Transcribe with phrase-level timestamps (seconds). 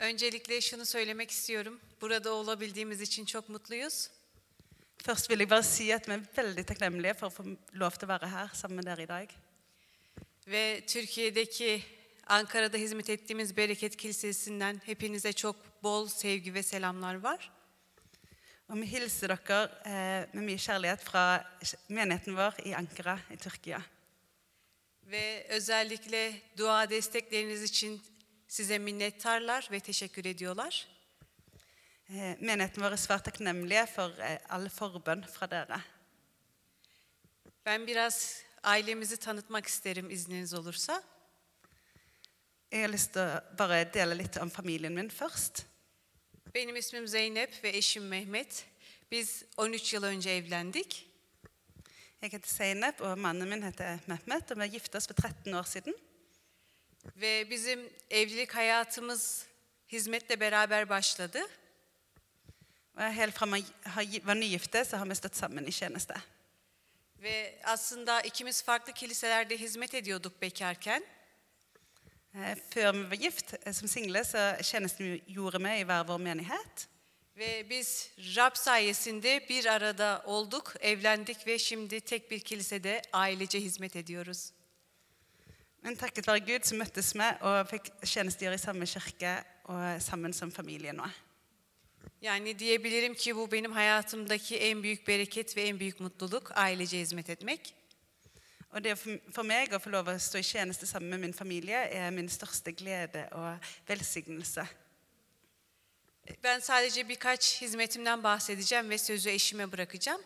[0.00, 1.80] Öncelikle şunu söylemek istiyorum.
[2.00, 4.08] Burada olabildiğimiz için çok mutluyuz.
[4.98, 7.44] Først vil jeg bare si at vi er veldig takknemlige for å få
[7.76, 9.28] lov til å være her sammen med dere i dag.
[10.46, 11.82] Ve Türkiye'deki
[12.26, 17.50] Ankara'da hizmet ettiğimiz Bereket Kilisesi'nden hepinize çok bol sevgi ve selamlar var.
[18.68, 21.44] Og vi hilser dere eh, med mye kjærlighet fra
[21.88, 23.82] menigheten vår i Ankara i Tyrkia.
[25.02, 28.00] Ve özellikle dua destekleriniz için
[28.50, 30.88] size minnettarlar ve teşekkür ediyorlar.
[32.10, 35.78] Eh, menigheten vår er svært takknemlige for eh, all forbønn fra dere.
[37.66, 41.02] Ben biraz ailemizi tanıtmak isterim izniniz olursa.
[42.72, 45.62] Jeg har lyst til å bare dele litt om familien min først.
[46.54, 48.64] Benim ismim Zeynep ve eşim Mehmet.
[49.10, 51.06] Biz 13 yıl önce evlendik.
[52.22, 55.62] Jeg heter Zeynep, og mannen min heter Mehmet, og vi gifta oss for 13 år
[55.62, 55.94] siden.
[57.16, 59.46] Ve bizim evlilik hayatımız
[59.88, 61.40] hizmetle beraber başladı.
[62.96, 63.46] Helt fra
[63.84, 66.14] har- var nygifte, så har vi stått sammen i tjeneste.
[67.18, 71.04] Ve aslında ikimiz farklı kiliselerde hizmet ediyorduk bekarken.
[72.34, 76.88] Eh, Før vi var gift eh, som single, så tjenestegjorde vi i hver vår menighet.
[77.36, 83.96] Ve biz Rab sayesinde bir arada olduk, evlendik ve şimdi tek bir kilisede ailece hizmet
[83.96, 84.52] ediyoruz.
[85.82, 90.32] Men takket være Gud så møttes vi og fikk tjenestegjøre i samme kirke og sammen
[90.36, 91.08] som familie nå.
[92.22, 97.30] Yani diyebilirim ki bu benim hayatımdaki en büyük bereket ve en büyük mutluluk ailece hizmet
[97.30, 97.74] etmek.
[98.72, 101.80] Og det for, meg å få lov å stå i tjeneste sammen med min familie
[101.90, 104.66] er min største glede og velsignelse.
[106.42, 110.20] Ben sadece birkaç hizmetimden bahsedeceğim ve sözü eşime bırakacağım.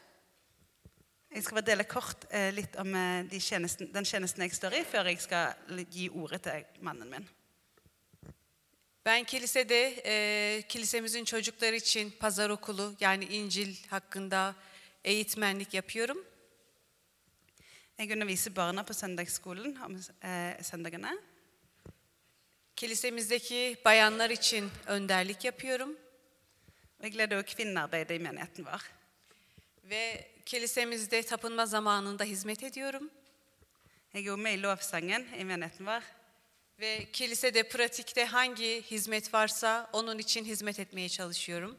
[1.34, 4.76] Jeg skal bare dele kort eh, litt om eh, de tjenesten, den tjenesten jeg står
[4.78, 7.26] i, før jeg skal gi ordet til mannen min.
[9.04, 14.54] Ben kilisede, e, kilisemizin çocukları için pazar okulu yani İncil hakkında
[15.04, 16.24] eğitmenlik yapıyorum.
[17.98, 21.18] Jeg underviser barna på søndagsskolen om e, søndagene.
[22.76, 25.96] Kilisemizdeki bayanlar için önderlik yapıyorum.
[27.02, 29.03] Jeg leder også kvinnearbeidet i menigheten vår.
[29.90, 33.10] Ve kilisemizde tapınma zamanında hizmet ediyorum.
[34.14, 36.02] Jeg er med i lovsangen i menigheten vår.
[36.80, 41.76] Ve kilisede pratikte hangi hizmet varsa onun için hizmet etmeye çalışıyorum.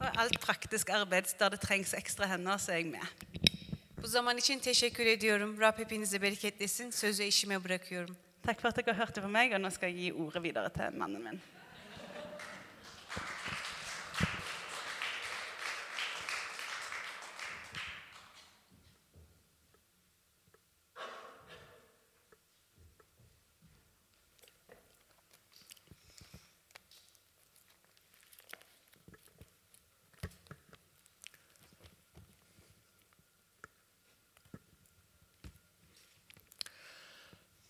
[0.00, 3.00] Og alt praktisk arbeid der det trengs ekstra hender, så er jeg med.
[4.02, 5.60] Bu zaman için teşekkür ediyorum.
[5.60, 6.90] Rab hepinizi bereketlesin.
[6.90, 8.16] Sözü eşime bırakıyorum.
[8.42, 10.94] Takk for at dere hørte på meg, og nå skal jeg gi ordet videre til
[10.96, 11.40] mannen min.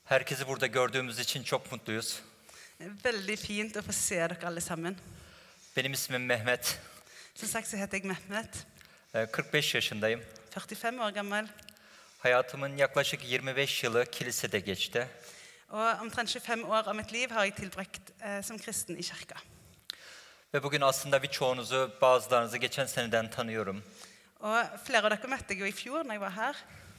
[0.09, 2.21] Herkesi burada gördüğümüz için çok mutluyuz.
[2.81, 4.97] Er Veldig fint å få se dere alle sammen.
[5.77, 6.79] Benim ismim Mehmet.
[7.35, 8.67] Som sagt så heter jeg Mehmet,
[9.15, 10.23] Ee, 45 yaşındayım.
[10.55, 11.49] 45 år gammel.
[12.19, 15.09] Hayatımın yaklaşık 25 yılı kilisede geçti.
[15.71, 19.35] Og omtrent 25 år av mitt liv har jeg tilbrakt eh, som kristen i kirka.
[20.55, 23.83] Ve bugün aslında birçoğunuzu, bazılarınızı geçen seneden tanıyorum.
[24.41, 26.57] Og flere av dere møtte jeg jo i fjor når jeg var her.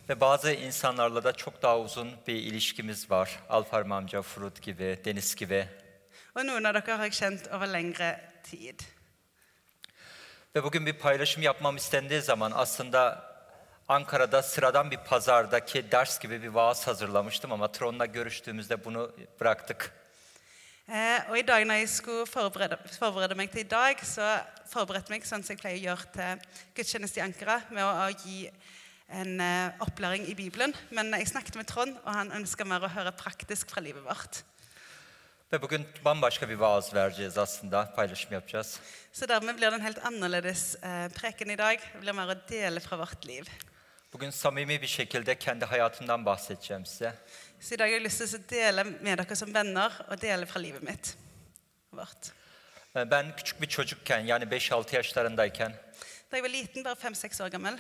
[0.10, 3.40] Ve bazı insanlarla da çok daha uzun bir ilişkimiz var.
[3.50, 5.68] Alfarm amca, Frut gibi, Deniz gibi.
[6.36, 8.10] Og noen av dere har jeg kjent over lengre
[8.44, 8.82] tid.
[10.56, 13.30] Ve bugün bir paylaşım yapmam istendiği zaman aslında
[13.88, 19.94] Ankara'da sıradan bir pazardaki ders gibi bir vaaz hazırlamıştım ama Tron'la görüştüğümüzde bunu bıraktık.
[20.88, 25.14] Eh, og i dag når jeg skulle forberede, forberede meg til i dag, så forberedte
[25.14, 28.10] jeg meg sånn som jeg pleier å gjøre til gudstjeneste i Ankara, med å, å
[28.24, 28.50] gi
[29.10, 30.74] en eh, opplæring i Bibelen.
[30.90, 34.44] Men jeg snakket med Trond, og han ønska mer å høre praktisk fra livet vårt.
[39.12, 41.82] Så dermed blir det en helt annerledes eh, preken i dag.
[41.82, 43.50] Det blir mer å dele fra vårt liv.
[44.12, 47.14] Bugün samimi bir şekilde kendi hayatımdan bahsedeceğim size.
[47.60, 50.46] Så i dag har jeg lyst til å dele med dere som venner, og dele
[50.46, 51.18] fra livet mitt.
[51.92, 52.32] Vårt.
[52.96, 55.74] Ben küçük bir çocukken yani 5-6 yaşlarındayken
[56.32, 57.78] Da jeg var liten, bare fem-seks år gammel,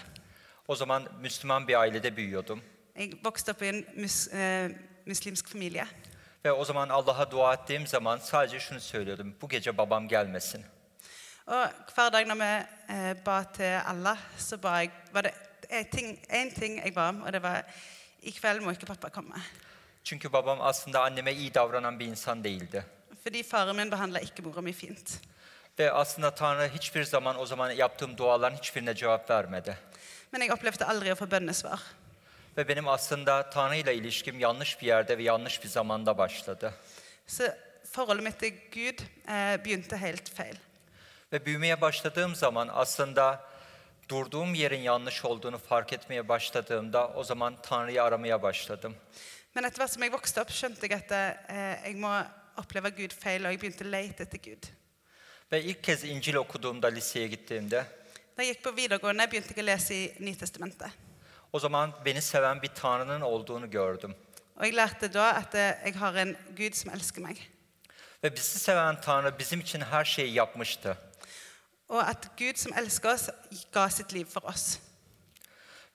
[0.69, 2.61] o zaman Müslüman bir ailede büyüyordum.
[2.95, 4.69] jeg vokste opp i en mus, eh,
[5.05, 5.85] muslimsk familie.
[6.45, 9.35] Ve o zaman Allah'a dua ettiğim zaman sadece şunu söylüyordum.
[9.41, 10.65] Bu gece babam gelmesin.
[11.47, 15.33] Og hver dag når vi eh, ba til Allah, så ba jeg, var det
[15.69, 17.63] en ting, en ting jeg ba om, og det var
[18.21, 19.41] i kveld må ikke pappa komme.
[20.03, 22.85] Çünkü babam aslında anneme iyi davranan bir insan değildi.
[23.23, 25.21] Fordi faren min behandla ikke mora mi fint.
[25.79, 29.77] Ve aslında Tanrı hiçbir zaman o zaman yaptığım duaların hiçbirine cevap vermedi.
[30.31, 31.81] Men jeg opplevde aldri å få bønnesvar.
[32.57, 36.73] Ve benim aslında Tanrı ile ilişkim yanlış bir yerde ve yanlış bir zamanda başladı.
[37.27, 37.43] Så
[37.83, 40.55] forholdet mitt til Gud eh, begynte helt feil.
[41.33, 43.49] Ve büyümeye başladığım zaman aslında
[44.09, 48.95] durduğum yerin yanlış olduğunu fark etmeye başladığımda o zaman Tanrı'yı aramaya başladım.
[49.55, 52.11] Men etter hvert som jeg vokste opp, skjønte jeg at eh, jeg må
[52.57, 54.67] oppleve Gud feil, og jeg begynte å lete etter Gud.
[55.51, 57.85] Ve ilk kez İncil okuduğumda liseye gittiğimde
[58.39, 60.93] Da jeg gikk på videregående, begynte jeg å lese i Nytestamentet.
[61.51, 64.15] o zaman beni seven bir Tanrı'nın olduğunu gördüm.
[64.55, 67.49] Og jeg lærte da at eh, jeg har en Gud som elsker meg.
[68.23, 70.97] Ve bizi seven Tanrı bizim için her şeyi yapmıştı.
[71.89, 73.29] Og at Gud som elsker oss,
[73.71, 74.79] ga sitt liv for oss.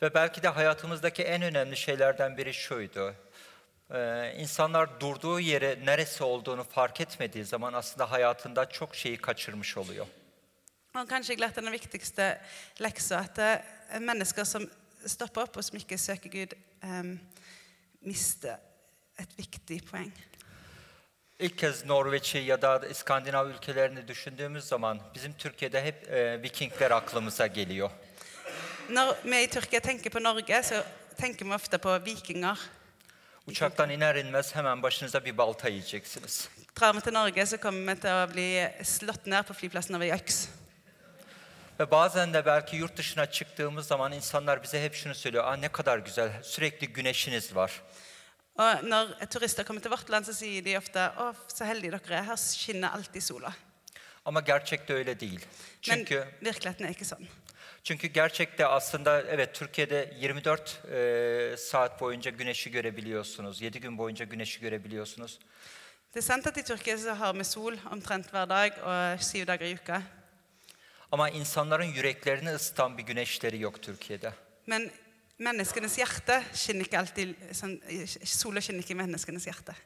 [0.02, 3.14] Ve belki de hayatımızdaki en önemli şeylerden biri şuydu.
[3.91, 10.06] Ee, insanlar durduğu yeri neresi olduğunu fark etmediği zaman aslında hayatında çok şeyi kaçırmış oluyor.
[10.94, 12.26] Og kanskje jeg lærte den viktigste
[12.79, 14.62] leksa, at eh, mennesker som
[15.06, 16.55] stopper opp og som ikke søker Gud,
[16.87, 17.17] um,
[18.06, 18.61] mister
[19.19, 20.12] et viktig poeng.
[21.38, 27.46] İlk kez Norveç'i ya da İskandinav ülkelerini düşündüğümüz zaman bizim Türkiye'de hep e, Vikingler aklımıza
[27.46, 27.91] geliyor.
[28.88, 30.85] Når vi i Tyrkia tenker på Norge, så
[31.17, 32.58] tenker vi ofte på vikinger.
[33.46, 36.49] Uçaktan iner inmez hemen başınıza bir balta yiyeceksiniz.
[36.81, 38.49] Drar vi til Norge, så kommer vi til å bli
[38.85, 40.49] slått ned på flyplassen over øks.
[41.80, 45.44] Ve bazen de belki yurt dışına çıktığımız zaman insanlar bize hep şunu söylüyor.
[45.44, 47.82] Aa ne kadar güzel, sürekli güneşiniz var.
[48.56, 52.14] Og når turister kommer til vårt land, så sier de ofte 'Å, så heldige dere
[52.14, 52.22] er.
[52.22, 53.52] Her skinner alltid sola'.
[54.24, 55.40] Ama gerçekte öyle değil.
[55.40, 57.26] Men Çünkü virkeligheten er ikke sånn.
[57.84, 63.60] çünkü gerçekte aslında evet Türkiye'de 24 e, saat boyunca güneşi görebiliyorsunuz.
[63.60, 65.38] 7 gün boyunca güneşi görebiliyorsunuz.
[66.14, 69.46] Det er sant at i Tyrkia så har vi sol omtrent hver dag og syv
[69.46, 70.02] dager i uka.
[71.14, 74.32] Ama insanların yüreklerini ısıtan bir güneşleri yok Türkiye'de.
[74.66, 74.90] Men
[75.38, 77.76] menneskenes hjerte skinner ikke alltid sånn,
[78.26, 79.76] Sola skinner ikke i menneskenes hjerte.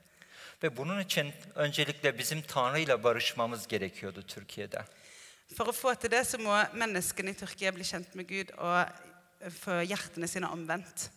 [0.63, 4.85] Ve bunun için öncelikle bizim Tanrı ile barışmamız gerekiyordu Türkiye'de.
[5.53, 9.53] For å få til det så må menneskene i Tyrkia bli kjent med Gud og
[9.61, 11.11] få hjertene sine omvendt.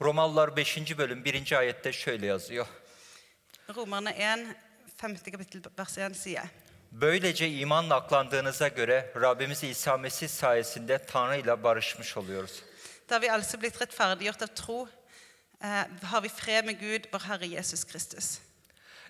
[0.00, 0.98] Romalılar 5.
[0.98, 1.52] bölüm 1.
[1.58, 2.66] ayette şöyle yazıyor.
[3.74, 4.14] Romerne
[5.02, 5.22] 1, 5.
[5.22, 6.61] kapittel vers 1 sier
[6.92, 12.62] Böylece imanla aklandığınıza göre Rabbimiz İsa Mesih sayesinde Tanrı ile barışmış oluyoruz.
[13.10, 14.88] Da vi altså blitt rettferdiggjort av tro,
[15.62, 18.38] eh, har vi fred med Gud, vår Herre Jesus Kristus.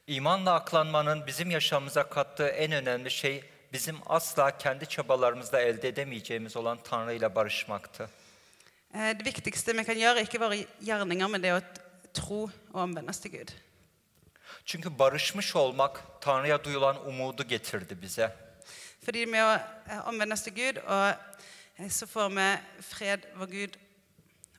[0.07, 6.79] İmanla aklanmanın bizim yaşamımıza kattığı en önemli şey bizim asla kendi çabalarımızla elde edemeyeceğimiz olan
[6.85, 8.11] Tanrı ile barışmaktı.
[8.95, 11.63] Eh, Det viktigste vi kan gjøre, er ikke våre gjerninger, men det er å
[12.15, 12.43] tro
[12.73, 13.51] og omvende oss til Gud.
[14.65, 18.37] Çünkü barışmış olmak Tanrı'ya duyulan umudu getirdi bize.
[19.03, 19.55] Fordi med å
[19.91, 21.15] eh, omvende oss til Gud, og
[21.79, 22.49] eh, så får vi
[22.87, 23.79] fred ved Gud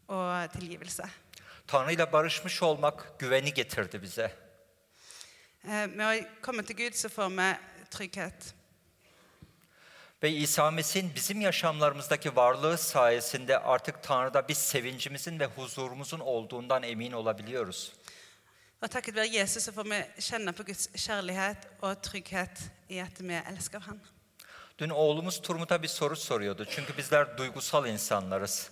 [0.08, 1.04] og tilgivelse.
[1.68, 4.32] Tanrı ile barışmış olmak güveni getirdi bize.
[5.68, 7.56] Eh, Med å komme til Gud så får vi
[7.92, 8.54] trygghet.
[10.24, 17.12] Ve İsa Mesih'in bizim yaşamlarımızdaki varlığı sayesinde artık Tanrı'da biz sevincimizin ve huzurumuzun olduğundan emin
[17.12, 17.94] olabiliyoruz.
[18.84, 23.22] Og takket være Jesus så får vi kjenne på Guds kjærlighet og trygghet i at
[23.24, 24.00] vi elsker Han.
[24.80, 26.66] Dün oğlumuz Turmut'a bir soru soruyordu.
[26.66, 28.70] Çünkü bizler duygusal insanlarız.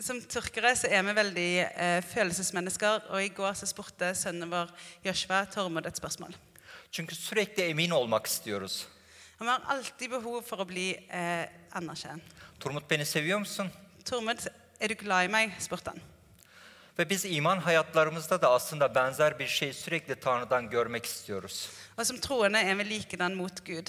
[0.00, 4.70] Som tyrkere så er vi veldig eh, følelsesmennesker, og i går så spurte sønnen vår
[5.04, 6.32] Joshua Tormod et spørsmål.
[6.92, 8.86] Çünkü sürekli emin olmak istiyoruz.
[9.38, 12.22] Han har alltid behov for å bli eh, anerkjent.
[12.60, 13.70] Turmut beni seviyor musun?
[14.04, 14.48] Tormod,
[14.80, 15.52] er du glad i meg?
[15.60, 16.09] spurte han.
[16.98, 21.70] Ve biz iman hayatlarımızda da aslında benzer bir şeyi sürekli Tanrı'dan görmek istiyoruz.
[21.98, 23.88] Og som troende er vi likedan mot Gud.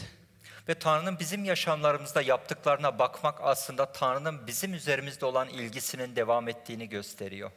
[0.67, 7.51] Ve Tanrı'nın bizim yaşamlarımızda yaptıklarına bakmak aslında Tanrı'nın bizim üzerimizde olan ilgisinin devam ettiğini gösteriyor.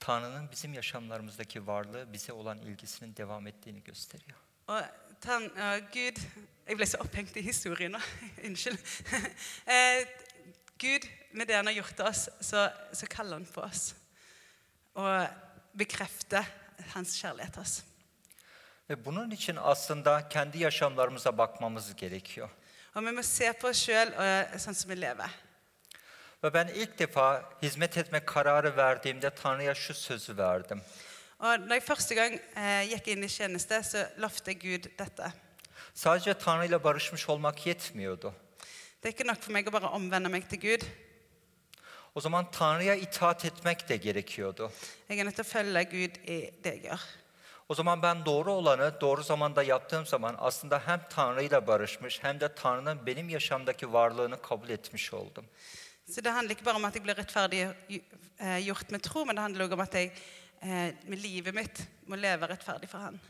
[0.00, 4.38] Tanrı'nın bizim yaşamlarımızdaki varlığı bize olan ilgisinin devam ettiğini gösteriyor.
[4.68, 4.82] Og
[5.20, 6.18] tan, eh, Gud
[6.68, 7.94] Jeg ble så opphengt i historien.
[8.44, 8.78] Unnskyld.
[10.78, 13.94] Gud, med det han har gjort oss, så, så kaller han på oss.
[14.94, 15.26] Og
[15.76, 16.44] bekrefter
[16.94, 17.82] hans kjærlighet til oss.
[18.88, 22.48] Ve bunun için aslında kendi yaşamlarımıza bakmamız gerekiyor.
[22.96, 24.08] Og vi må se på oss sjøl
[24.56, 25.32] sånn som vi lever.
[26.40, 30.80] Ve ben ilk defa hizmet etme kararı verdiğimde Tanrı'ya şu sözü verdim.
[31.38, 35.32] Og når jeg første gang eh, gikk inn i tjeneste, så lovte Gud dette.
[35.94, 38.34] Sadece Tanrı ile barışmış olmak yetmiyordu.
[39.06, 40.82] Det er ikke nok for meg å bare omvende meg til Gud.
[40.82, 42.32] Jeg er
[45.28, 47.04] nødt til å følge Gud i det jeg gjør.
[47.68, 52.54] O zaman ben doğru olanı doğru zamanda yaptığım zaman aslında hem Tanrı'yla barışmış hem de
[52.54, 55.44] Tanrı'nın benim yaşamdaki varlığını kabul etmiş oldum.
[56.10, 57.68] Så det handler ikke bare om at jeg blir rettferdig
[58.38, 60.10] eh, gjort med tro, men det handler også om at jeg
[60.62, 63.20] eh, med livet mitt må leve rettferdig for Han.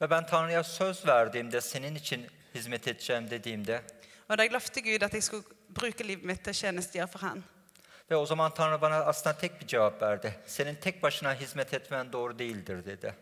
[0.00, 3.82] Ve ben Tanrı'ya söz verdiğimde senin için hizmet edeceğim dediğimde
[4.30, 5.42] Og da jeg lovte Gud at jeg skulle
[5.74, 7.42] bruke livet mitt til tjenestegjøre for Han,
[8.10, 10.34] ve o zaman Tanrı bana aslında tek bir cevap verdi.
[10.46, 13.14] Senin tek başına hizmet etmen doğru değildir dedi.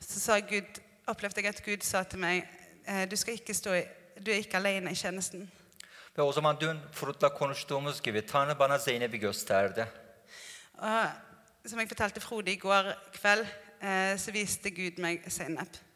[0.00, 2.48] så sa Gud, opplevde jeg at Gud sa til meg
[2.86, 3.84] eh, du, skal ikke stå i,
[4.26, 5.48] du er ikke alene i tjenesten.
[6.18, 9.86] Ve o zaman dün Frut'la konuştuğumuz gibi Tanrı bana Zeynep'i gösterdi.
[10.78, 13.46] Og som jeg fortalte Frode i går kveld,
[13.82, 15.89] eh, så viste Gud meg Zeynep.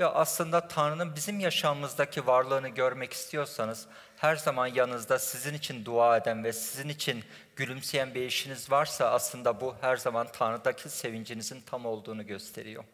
[0.00, 6.44] Ve aslında Tanrı'nın bizim yaşamımızdaki varlığını görmek istiyorsanız her zaman yanınızda sizin için dua eden
[6.44, 7.24] ve sizin için
[7.56, 12.84] gülümseyen bir eşiniz varsa aslında bu her zaman Tanrı'daki sevincinizin tam olduğunu gösteriyor.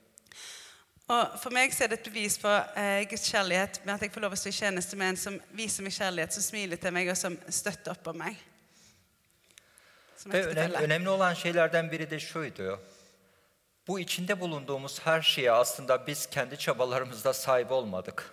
[1.09, 4.11] Og For meg så er det et bevis på eh, Guds kjærlighet med at jeg
[4.11, 6.91] får lov å stå i tjeneste med en som viser meg kjærlighet, som smiler til
[6.93, 8.35] meg, og som støtter opp om meg.
[10.19, 10.83] Som Ve önem- ektefelle.
[10.85, 12.81] önemli olan şeylerden biri de şuydu.
[13.88, 18.31] Bu içinde bulunduğumuz her şeye aslında biz kendi çabalarımızla sahip olmadık.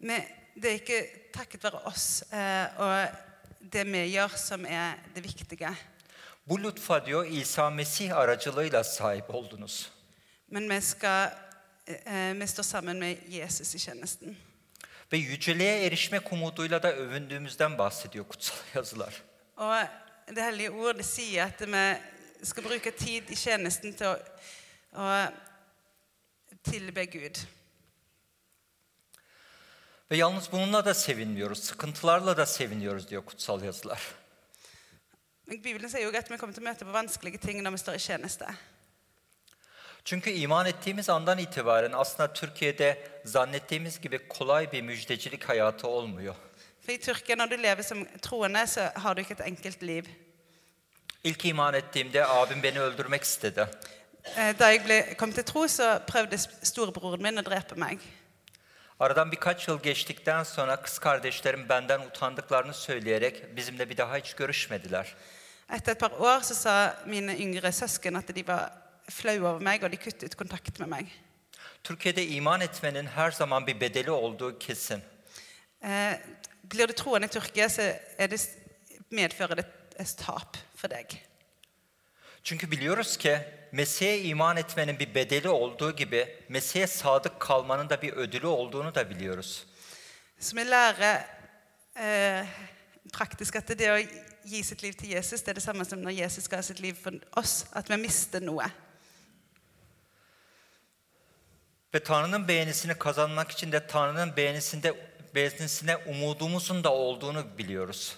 [0.00, 0.24] Men
[0.56, 3.08] det er ikke takket være oss eh, og
[3.72, 5.68] det vi gjør, som er det viktige.
[6.46, 9.90] Bu lütfa diyor İsa Mesih aracılığıyla sahip oldunuz.
[10.48, 11.32] Men vi skal
[11.86, 14.36] eh, Vi står sammen med Jesus i tjenesten.
[15.12, 19.22] Ve yüceliğe erişmek umuduyla da övündüğümüzden bahsediyor kutsal yazılar.
[19.56, 19.86] Og
[20.36, 21.96] Det hellige ord det sier at vi
[22.46, 24.16] skal bruke tid i tjenesten til å,
[24.92, 25.32] å
[26.62, 27.38] tilbe Gud.
[30.10, 34.00] Ve yalnız bununla da sevinmiyoruz, sıkıntılarla da seviniyoruz diyor kutsal yazılar.
[35.50, 37.94] Bibelen sier jo at vi kommer til å møte på vanskelige ting når vi står
[37.94, 38.46] i tjeneste.
[40.04, 46.34] Çünkü iman ettiğimiz andan itibaren aslında Türkiye'de zannettiğimiz gibi kolay bir müjdecilik hayatı olmuyor.
[46.86, 50.04] For i Tyrkia, når du lever som troende, så har du ikke et enkelt liv.
[51.24, 53.66] İlk iman ettiğimde abim beni öldürmek istedi.
[54.24, 58.00] Eh, Da jeg ble, kom til tro, så prøvde storebroren min å drepe meg.
[59.00, 65.14] Aradan birkaç yıl geçtikten sonra kız kardeşlerim benden utandıklarını söyleyerek bizimle bir daha hiç görüşmediler.
[65.72, 68.70] Etter et par år så sa mine yngre søsken at de var
[69.10, 71.06] flaue over meg, og de kuttet kontakt med meg.
[71.84, 75.02] Türkiye'de iman etmenin her zaman bir bedeli olduğu kesin.
[75.82, 76.18] Eh,
[76.64, 77.82] blir du troende i Tyrkia, så
[78.18, 78.40] er det,
[79.10, 79.66] medfører det
[79.98, 81.06] et tap for deg.
[82.44, 83.38] Çünkü biliyoruz ki
[83.72, 89.10] Mesih'e iman etmenin bir bedeli olduğu gibi Mesih'e sadık kalmanın da bir ödülü olduğunu da
[89.10, 89.66] biliyoruz.
[90.40, 91.24] Så vi lærer
[91.96, 92.46] eh,
[93.12, 93.98] praktisk at det å
[94.48, 96.96] gi sitt liv til Jesus, det er det samme som når Jesus ga sitt liv
[96.96, 98.64] for oss, at vi mister noe.
[101.94, 104.94] Ve Tanrı'nın beğenisini kazanmak için de Tanrı'nın beğenisinde
[105.34, 108.16] beğenisine umudumuzun da olduğunu biliyoruz.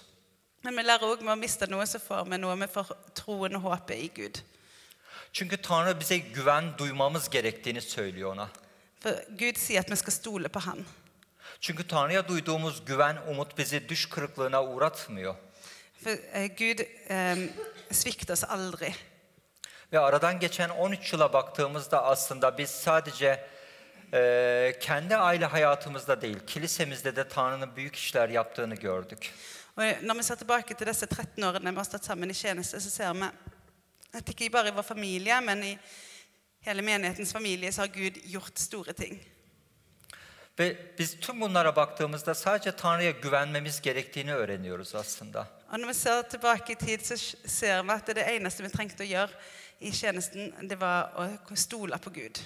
[0.63, 2.55] Men vi lærer òg med å miste noe, så får vi noe.
[2.55, 4.39] Vi får troen og håpet i Gud.
[5.33, 8.49] Çünkü Tanrı bize güven duymamız gerektiğini söylüyor ona.
[8.99, 10.85] For Gud sier at vi skal stole på Han.
[11.59, 15.35] Çünkü Tanrı'ya duyduğumuz güven, umut bizi düş kırıklığına uğratmıyor.
[16.03, 17.35] For eh, Gud eh,
[17.91, 18.93] svikter oss aldri.
[19.93, 23.47] Ve aradan geçen 13 yıla baktığımızda aslında biz sadece
[24.13, 29.33] eee, kendi aile hayatımızda değil, kilisemizde de Tanrı'nın büyük işler yaptığını gördük.
[29.77, 32.79] Og når vi ser tilbake til disse 13 årene vi har stått sammen i tjeneste,
[32.79, 33.33] så ser at
[34.13, 35.77] ikke bare i vår familie, men i
[36.61, 39.19] hele menighetens familie så har Gud gjort store ting.
[40.59, 45.47] Ve biz tüm bunlara baktığımızda sadece Tanrı'ya güvenmemiz gerektiğini öğreniyoruz aslında.
[45.73, 49.03] Og når vi ser tilbake i tid, så ser vi at det eneste vi trengte
[49.03, 49.31] å gjøre
[49.81, 52.37] i tjenesten, det var å stole på Gud.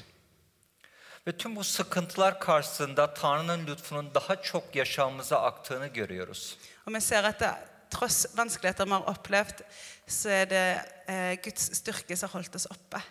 [1.27, 6.57] Ve tüm bu sıkıntılar karşısında Tanrı'nın lütfunun daha çok yaşamımıza aktığını görüyoruz.
[6.87, 7.51] Og vi ser at det,
[7.91, 9.61] tross vanskeligheter vi har opplevd,
[10.07, 10.65] så er det
[11.07, 13.01] eh, Guds styrke som har holdt oss oppe.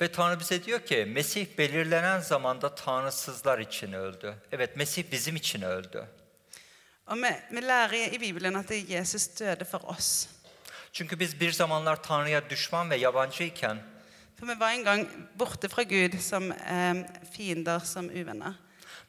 [0.00, 4.34] Ve Tanrı bize diyor ki Mesih belirlenen zamanda tanrısızlar için öldü.
[4.52, 6.06] Evet Mesih bizim için öldü.
[7.06, 10.28] Og vi, vi lærer i Bibelen at Jesus døde for oss.
[10.92, 13.78] Çünkü biz bir zamanlar Tanrı'ya düşman ve yabancıyken
[14.40, 18.54] For vi var en gang borte fra Gud som eh, fiender, som uvenner.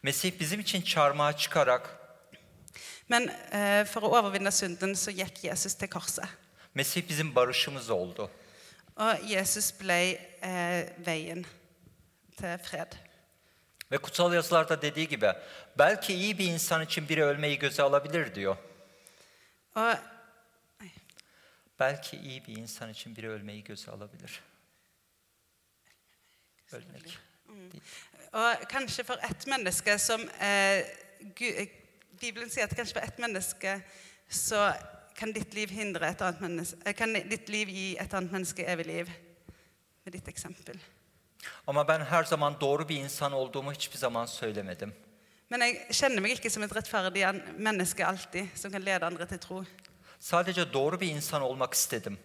[0.04, 2.07] Mesih bizim için çarmıha çıkarak
[3.08, 6.28] Men eh, for å overvinne synden så gikk Jesus til korset.
[6.74, 8.30] Mesih bizim barışımız oldu.
[8.98, 11.46] Og Jesus ble eh, veien
[12.38, 12.96] til fred.
[13.92, 15.32] Ve kutsal yazılarda dediği gibi
[15.78, 18.58] belki iyi bir insan için biri ölmeyi göze alabilir diyor.
[19.76, 19.96] Og
[21.80, 24.42] Belki iyi bir insan için biri ölmeyi göze alabilir.
[26.72, 27.18] Ölmek.
[28.34, 30.86] Og kanskje for ett menneske som eh,
[32.22, 33.82] Bibelen sier at kanskje for ett menneske
[34.30, 34.72] så
[35.18, 38.66] kan ditt liv hindre et annet menneske eh, Kan ditt liv gi et annet menneske
[38.66, 39.12] evig liv.
[40.06, 40.80] Med ditt eksempel.
[41.68, 44.94] Ama ben her zaman doğru bir insan olduğumu hiçbir zaman söylemedim.
[45.50, 47.24] Men jeg kjenner meg ikke som et rettferdig
[47.56, 49.62] menneske alltid, som kan lede andre til tro.
[50.20, 52.18] Sadece doğru bir insan olmak istedim.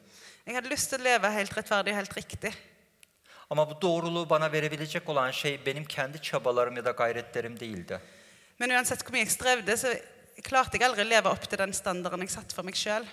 [0.47, 2.53] Jeg hadde lyst til å leve helt rettferdig og helt riktig.
[3.51, 8.01] Ama bu doğruluğu bana verebilecek olan şey benim kendi çabalarım ya da gayretlerim değildi.
[8.59, 9.93] Men uansett hvor mye jeg strevde, så
[10.45, 13.07] klarte jeg aldri å leve opp til den standarden jeg satte for meg sjøl.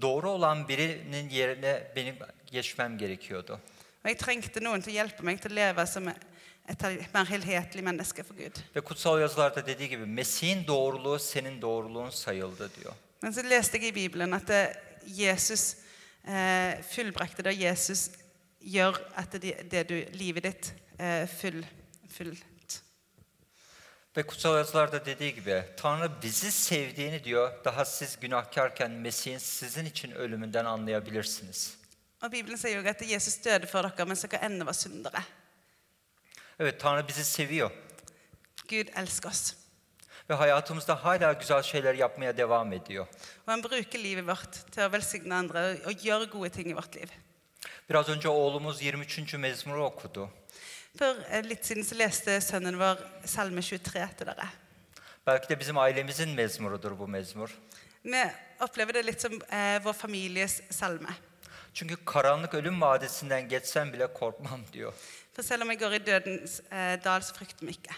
[0.00, 2.18] Doğru olan birinin yerine benim
[2.50, 3.58] geçmem gerekiyordu.
[4.04, 7.84] Og jeg trengte noen til å hjelpe meg til å leve som et mer helhetlig
[7.84, 8.58] menneske for Gud.
[8.74, 12.92] Ve kutsal yazılarda dediği gibi Mesih'in doğruluğu senin doğruluğun sayıldı diyor.
[13.22, 14.74] Men så leste jeg i Bibelen at eh,
[15.06, 15.76] Jesus
[16.28, 17.54] eh, fullbrakte det.
[17.56, 18.10] Jesus
[18.60, 21.64] gjør at det, det du, livet ditt eh, full,
[22.12, 22.44] fullt.
[24.16, 30.10] Ve kutsal yazılarda dediği gibi Tanrı bizi sevdiğini diyor daha siz günahkarken Mesih'in sizin için
[30.10, 31.78] ölümünden anlayabilirsiniz.
[32.22, 35.22] Og Bibelen sier jo at Jesus døde for dere mens dere ennå var syndere.
[36.60, 37.70] Evet Tanrı bizi seviyor
[38.68, 39.54] Gud elsker oss.
[40.30, 43.06] ve hayatımızda hala güzel şeyler yapmaya devam ediyor.
[43.46, 46.96] Og han bruker livet vårt til å velsigne andre og gjøre gode ting i vårt
[46.96, 47.10] liv.
[47.90, 49.34] Biraz önce oğlumuz 23.
[49.34, 50.30] mezmuru okudu.
[50.94, 54.46] For eh, litt siden så leste sønnen vår Salme 23 til dere.
[55.26, 57.50] Belki de bizim ailemizin mezmurudur bu mezmur.
[58.04, 58.20] Vi
[58.62, 61.10] opplever det litt som eh, vår families salme.
[61.74, 64.92] Çünkü karanlık ölüm vadisinden geçsem bile korkmam diyor.
[65.32, 67.94] For selv om jeg går i dødens eh, dal, så frykter vi ikke.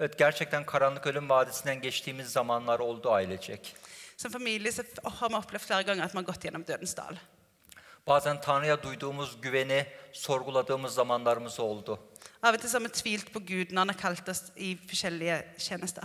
[0.00, 3.76] Evet gerçekten karanlık ölüm vadisinden geçtiğimiz zamanlar oldu ailecek.
[4.16, 7.16] Som familie så har vi opplevd flere ganger at vi har gått gjennom dødens dal.
[8.06, 12.00] Bazen Tanrı'ya duyduğumuz güveni sorguladığımız zamanlarımız oldu.
[12.44, 15.38] Av og til har vi tvilt på Gud når han har kalt oss i forskjellige
[15.58, 16.04] tjenester.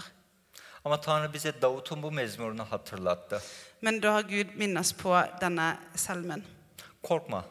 [0.86, 3.41] Ama Tanrı bize Davut'un bu mezmurunu hatırlattı.
[3.82, 6.43] Men da har Gud minnet oss på denne salmen.
[7.04, 7.45] Korkma,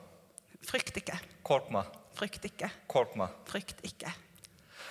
[0.66, 3.30] Frykt ikke, korkma, frykt ikke, korkma.
[3.46, 4.08] frykt ikke.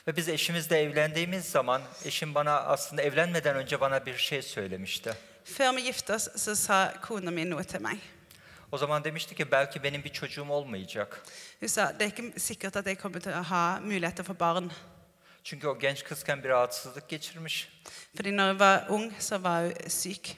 [0.07, 5.13] Ve biz eşimizle evlendiğimiz zaman eşim bana aslında evlenmeden önce bana bir şey söylemişti.
[5.45, 7.97] Før vi gifte oss, så sa kona mi noe til meg.
[8.71, 11.23] O zaman demişti ki belki benim bir çocuğum olmayacak.
[11.59, 14.27] Hun sa det er ikke sikkert at jeg kommer til å ha mulighet til å
[14.27, 14.71] få barn.
[15.43, 17.69] Çünkü o genç kızken bir rahatsızlık geçirmiş.
[18.15, 20.37] Fordi når hun var ung, så var hun syk.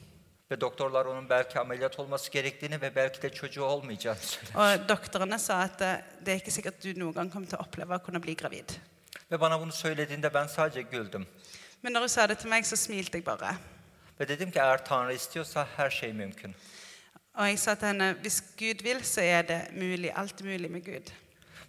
[0.52, 4.58] Ve doktorlar onun belki ameliyat olması gerektiğini ve belki de çocuğu olmayacağını söyledi.
[4.58, 7.58] Og doktorene sa at eh, det er ikke sikkert at du noen gang kommer til
[7.58, 8.72] å oppleve å kunne bli gravid.
[9.32, 11.26] Ve bana bunu söylediğinde ben sadece güldüm.
[11.84, 13.56] Men når hun sa det til meg, så smilte jeg bare.
[14.20, 16.56] Ve dedim ki eğer Tanrı istiyorsa her şey mümkün.
[17.40, 20.12] Og jeg sa til henne hvis Gud vil, så er det mulig.
[20.16, 21.12] Alt mulig med Gud.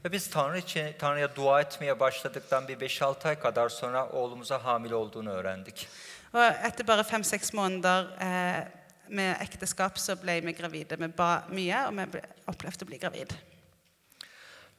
[0.04, 4.94] Ve biz Tanrı için Tanrı'ya dua etmeye başladıktan bir 5-6 ay kadar sonra oğlumuza hamile
[4.94, 5.88] olduğunu öğrendik.
[6.34, 8.66] Og etter bare fem-seks måneder eh,
[9.08, 10.98] med ekteskap så ble vi gravide.
[10.98, 13.32] Vi ba mye, og vi ble, opplevde å bli gravid.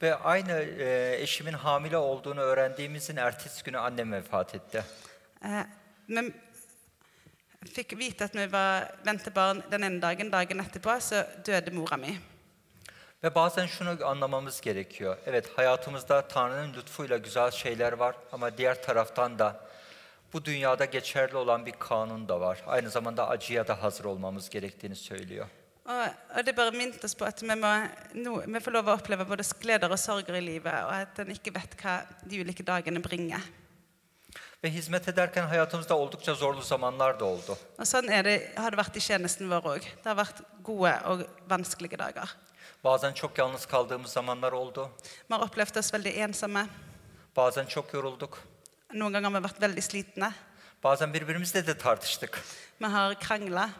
[0.02, 4.84] Ve aynı e, eşimin hamile olduğunu öğrendiğimizin ertesi günü annem vefat etti.
[5.44, 5.64] Eh,
[6.08, 6.32] vi
[7.68, 10.32] fikk vite at vi var ventebarn den ene dagen.
[10.32, 12.18] Dagen etterpå så døde mora mi.
[13.24, 15.16] Ve bazen şunu anlamamız gerekiyor.
[15.26, 19.60] Evet hayatımızda Tanrı'nın lütfuyla güzel şeyler var ama diğer taraftan da
[20.32, 22.62] bu dünyada geçerli olan bir kanun da var.
[22.66, 25.46] Aynı zamanda acıya da hazır olmamız gerektiğini söylüyor.
[25.86, 27.70] Og, og det bare minnet oss på at vi, må,
[28.14, 31.32] no, vi får lov å oppleve både gleder og sorger i livet, og at en
[31.34, 33.42] ikke vet hva de ulike dagene bringer.
[34.64, 37.56] Ve hizmet ederken hayatımızda oldukça zorlu zamanlar da oldu.
[37.78, 39.86] Og sånn er det, har det vært i tjenesten vår òg.
[40.04, 42.30] Det har vært gode og vanskelige dager.
[42.84, 44.90] Bazen çok yalnız kaldığımız zamanlar oldu.
[45.02, 46.68] Vi har opplevd oss veldig ensomme.
[47.36, 48.38] Bazen çok yorulduk.
[48.94, 50.30] Noen ganger har vi vært veldig slitne.
[50.82, 52.38] Bazen birbirimizle de tartıştık.
[52.80, 53.70] Vi har krangla.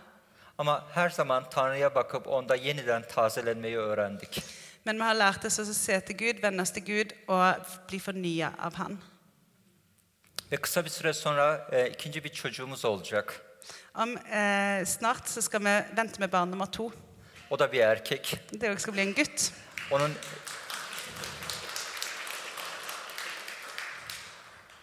[0.59, 4.43] Ama her zaman Tanrı'ya bakıp onda yeniden tazelenmeyi öğrendik.
[4.85, 7.99] Men vi har lært oss å se til Gud, venne oss til Gud og bli
[7.99, 8.99] fornya av Han.
[10.53, 13.41] Ve kısa bir süre sonra e, ikinci bir çocuğumuz olacak.
[13.95, 16.93] Om eh, Snart så skal vi vente med barn nummer to.
[17.51, 18.41] O da bir erkek.
[18.61, 19.53] Det også skal bli en gutt.
[19.91, 20.13] Onun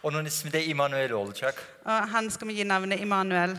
[0.04, 1.64] Onun ismi de İmanuel olacak.
[1.86, 3.58] Og han skal vi gi navnet Immanuel.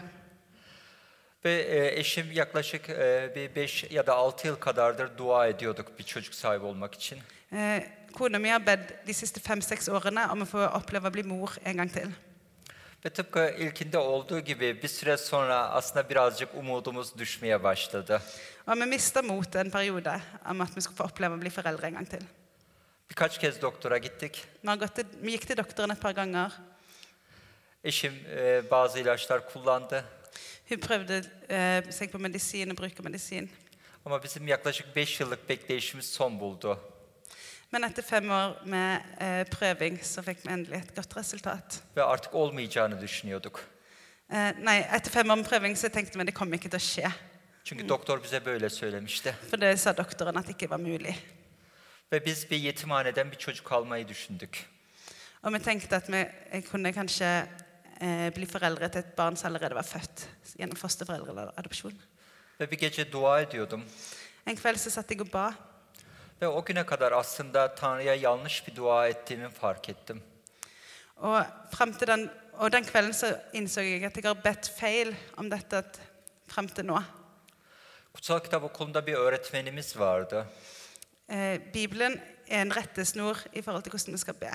[1.45, 6.05] Ve e, eşim yaklaşık e, bir 5 ya da 6 yıl kadardır dua ediyorduk bir
[6.05, 7.19] çocuk sahibi olmak için.
[7.53, 11.25] Eh, Kona mi har bedt de siste fem-seks årene om å få oppleve å bli
[11.27, 12.11] mor en gang til.
[13.05, 18.23] Ve tıpkı ilkinde olduğu gibi bir süre sonra aslında birazcık umudumuz düşmeye başladı.
[18.67, 20.21] Og vi mista motet en periode
[20.51, 22.23] om at vi skulle få oppleve å bli foreldre en gang til.
[23.11, 24.45] Birkaç kez doktora gittik.
[24.63, 26.53] Vi, har gått til, vi gikk til doktoren et par ganger.
[27.85, 30.05] Eşim e, bazı ilaçlar kullandı.
[30.69, 33.51] Hun prøvde eh, seg på medisin og bruker medisin.
[34.05, 36.79] Ama bizim yaklaşık 5 yıllık bekleyişimiz son buldu.
[37.71, 41.83] Men etter fem år med eh, prøving så fikk vi endelig et godt resultat.
[41.97, 43.61] Ve artık olmayacağını düşünüyorduk.
[44.31, 46.83] Eh, nei, etter fem år med prøving så tenkte vi det kom ikke til å
[46.83, 47.13] skje.
[47.65, 49.35] Çünkü doktor bize böyle söylemişti.
[49.51, 51.15] For det sa doktoren at det ikke var mulig.
[52.13, 54.67] Ve biz bir yetimhaneden bir çocuk almayı düşündük.
[55.43, 56.27] Og vi tenkte at vi
[56.71, 57.49] kunne kanskje
[58.01, 60.29] eh, bli foreldre til et barn som allerede var født
[60.59, 61.95] gjennom fosterforeldre eller adopsjon.
[62.61, 63.85] Ve bir gece dua ediyordum.
[64.47, 65.53] En kveld så satt jeg og ba,
[66.43, 70.23] Ve o güne kadar aslında Tanrı'ya yanlış bir dua ettiğimi fark ettim.
[71.21, 75.17] og, frem til den, og den kvelden så innså jeg at jeg har bedt feil
[75.37, 75.83] om dette
[76.49, 77.03] frem til nå.
[78.15, 80.47] Kutsal Kitap Okulu'nda bir öğretmenimiz vardı.
[81.29, 84.51] Eh, Bibelen er en rettesnor i forhold til hvordan vi skal be.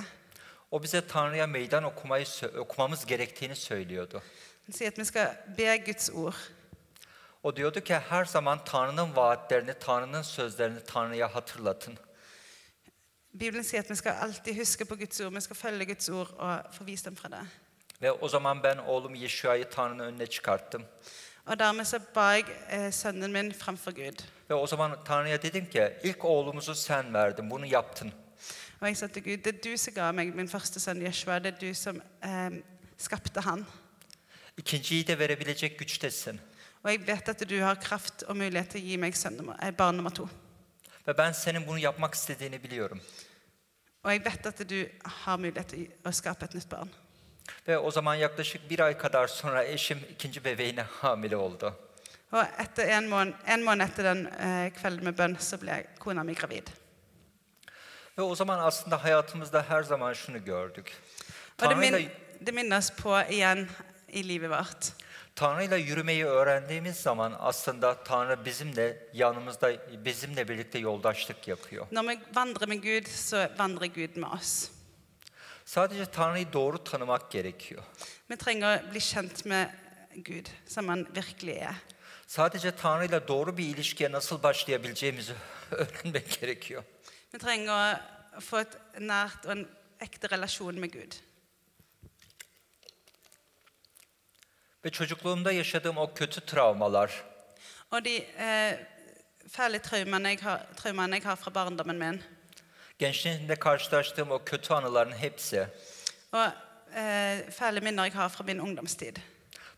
[0.72, 2.26] O bize Tanrı'ya meydan okumayı
[2.58, 4.22] okumamız gerektiğini söylüyordu.
[4.68, 6.36] Han sier at vi skal be Guds ord.
[7.46, 11.98] O diyordu ki her zaman Tanrı'nın vaatlerini, Tanrı'nın sözlerini Tanrı'ya hatırlatın.
[13.34, 16.30] Bibelen sier at vi skal alltid huske på Guds ord, vi skal følge Guds ord
[16.40, 17.46] og få visdom fra det.
[18.02, 20.86] Ve o zaman ben oğlum Yeşua'yı Tanrı'nın önüne çıkarttım.
[21.48, 24.20] Og dermed så ba jeg eh, sønnen min framfor Gud.
[24.50, 28.12] Ve o zaman Tanrı'ya dedim ki ilk oğlumuzu sen verdin, bunu yaptın.
[28.82, 31.44] Og jeg sa til Gud, det er du som ga meg min første sønn Jeshua,
[31.44, 32.50] det er du som eh,
[32.98, 33.66] skapte han.
[34.58, 36.40] İkinciyi de verebilecek güçtesin.
[36.86, 39.72] Og jeg vet at du har kraft og mulighet til å gi meg sønn eh,
[39.74, 40.28] barn nummer to.
[41.08, 43.02] Ve ben senin bunu yapmak istediğini biliyorum.
[44.04, 46.92] Og jeg vet at du har mulighet til å skape et nytt barn.
[47.68, 51.74] Ve o zaman yaklaşık bir ay kadar sonra eşim ikinci bebeğine hamile oldu.
[52.32, 56.24] Og etter en måned, en måned etter den eh, kvelden med bønn, så ble kona
[56.24, 56.70] mi gravid.
[58.18, 60.94] Ve o zaman aslında hayatımızda her zaman şunu gördük.
[61.62, 62.10] Og det, Tanrı'yla, min,
[62.42, 63.70] det minner oss på igjen
[64.08, 65.05] i livet vårt.
[65.36, 69.72] Tanrı'yla yürümeyi öğrendiğimiz zaman aslında Tanrı bizimle yanımızda,
[70.06, 71.88] bizimle birlikte yoldaşlık yapıyor.
[71.92, 74.70] Når vi vandrer med Gud, så vandrer Gud med oss.
[75.66, 77.84] Sadece Tanrı'yı doğru tanımak gerekiyor.
[78.30, 79.70] Vi trenger å bli kjent med
[80.16, 81.76] Gud som han virkelig er.
[82.28, 85.34] Sadece Tanrı'yla doğru bir ilişkiye nasıl başlayabileceğimizi
[85.72, 86.84] öğrenmek gerekiyor.
[87.34, 88.00] Vi trenger
[88.38, 89.68] å få et nært og en
[90.00, 91.16] ekte relasjon med Gud.
[94.86, 97.24] Ve çocukluğumda yaşadığım o kötü travmalar,
[97.92, 98.78] Og de eh,
[99.50, 102.22] fæle traumene jeg, har, traumene jeg har fra barndommen min,
[103.00, 105.68] gençliğimde karşılaştığım o kötü anıların hepsi
[106.34, 106.48] og
[106.96, 109.18] eh, fæle minner jeg har fra min ungdomstid.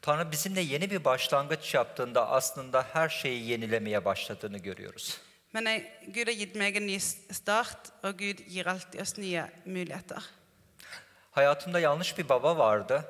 [0.02, 5.18] Tanrı bizimle yeni bir başlangıç yaptığında aslında her şeyi yenilemeye başladığını görüyoruz.
[5.54, 9.52] Men jeg, Gud har gitt meg en ny start, og Gud gir alltid oss nye
[9.66, 10.24] muligheter.
[11.32, 13.06] Hayatımda yanlış bir baba vardı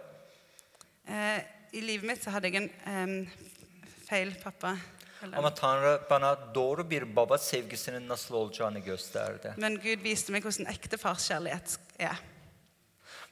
[1.09, 1.41] Eh,
[1.73, 2.69] I livet mitt så hadde jeg en
[3.09, 3.27] um,
[4.07, 4.77] feil pappa.
[5.33, 9.53] Ama Tanrı bana doğru bir baba sevgisinin nasıl olacağını gösterdi.
[9.57, 12.15] men Gud viste meg hvordan ekte farskjærlighet er.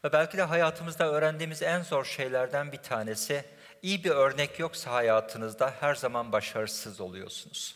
[0.04, 3.46] Ve belki de hayatımızda öğrendiğimiz en zor şeylerden bir tanesi
[3.82, 7.76] iyi bir örnek yoksa hayatınızda her zaman başarısız oluyorsunuz.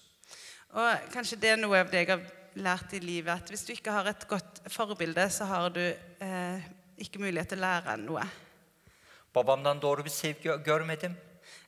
[0.74, 2.22] Og kanskje det er noe av det jeg har
[2.56, 6.68] lært i livet, at hvis du ikke har et godt forbilde, så har du eh,
[6.98, 8.26] ikke mulighet til å lære noe.
[9.36, 11.16] Babamdan doğru bir sevgi görmedim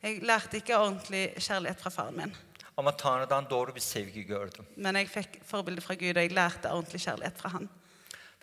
[0.03, 2.33] Jeg lærte ikke ordentlig kjærlighet fra faren min,
[2.77, 4.65] ama Tanrı'dan doğru bir sevgi gördüm.
[4.75, 7.69] men jeg fikk forbilde fra Gud, og jeg lærte ordentlig kjærlighet fra han.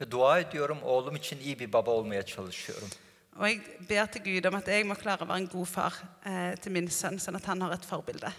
[0.00, 2.88] Ve dua ediyorum oğlum için iyi bir baba olmaya çalışıyorum.
[3.36, 5.94] Og jeg ber til Gud om at jeg må klare å være en god far
[6.26, 8.32] eh, til min sønn, sånn at han har et forbilde.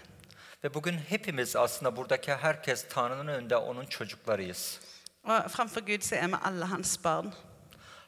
[0.64, 4.80] Ve bugün hepimiz aslında buradaki herkes Tanrı'nın önünde onun çocuklarıyız.
[5.24, 7.32] Og framfor Gud så er vi alle hans barn.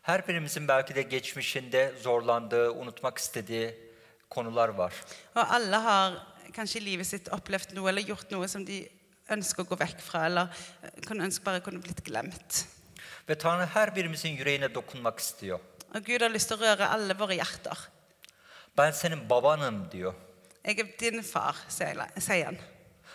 [0.03, 3.77] Her birimizin belki de geçmişinde zorlandığı, unutmak istediği
[4.31, 4.93] konular var.
[5.37, 8.89] Og alle har kanskje i livet sitt opplevd noe eller gjort noe som de
[9.31, 10.51] ønsker å gå vekk fra, eller
[10.83, 12.67] eh, kunne ønske bare kunne blitt glemt.
[13.29, 15.61] Ve Tanrı her birimizin yüreğine dokunmak istiyor.
[15.95, 17.89] Og Gud har lyst til å røre alle våre hjerter.
[18.79, 20.15] Ben senin babanım diyor.
[20.65, 22.59] Jeg er din far, sier han.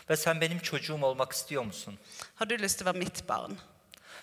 [0.10, 1.98] Ve sen benim çocuğum olmak istiyor musun?
[2.36, 3.58] Har du lyst til å være mitt barn?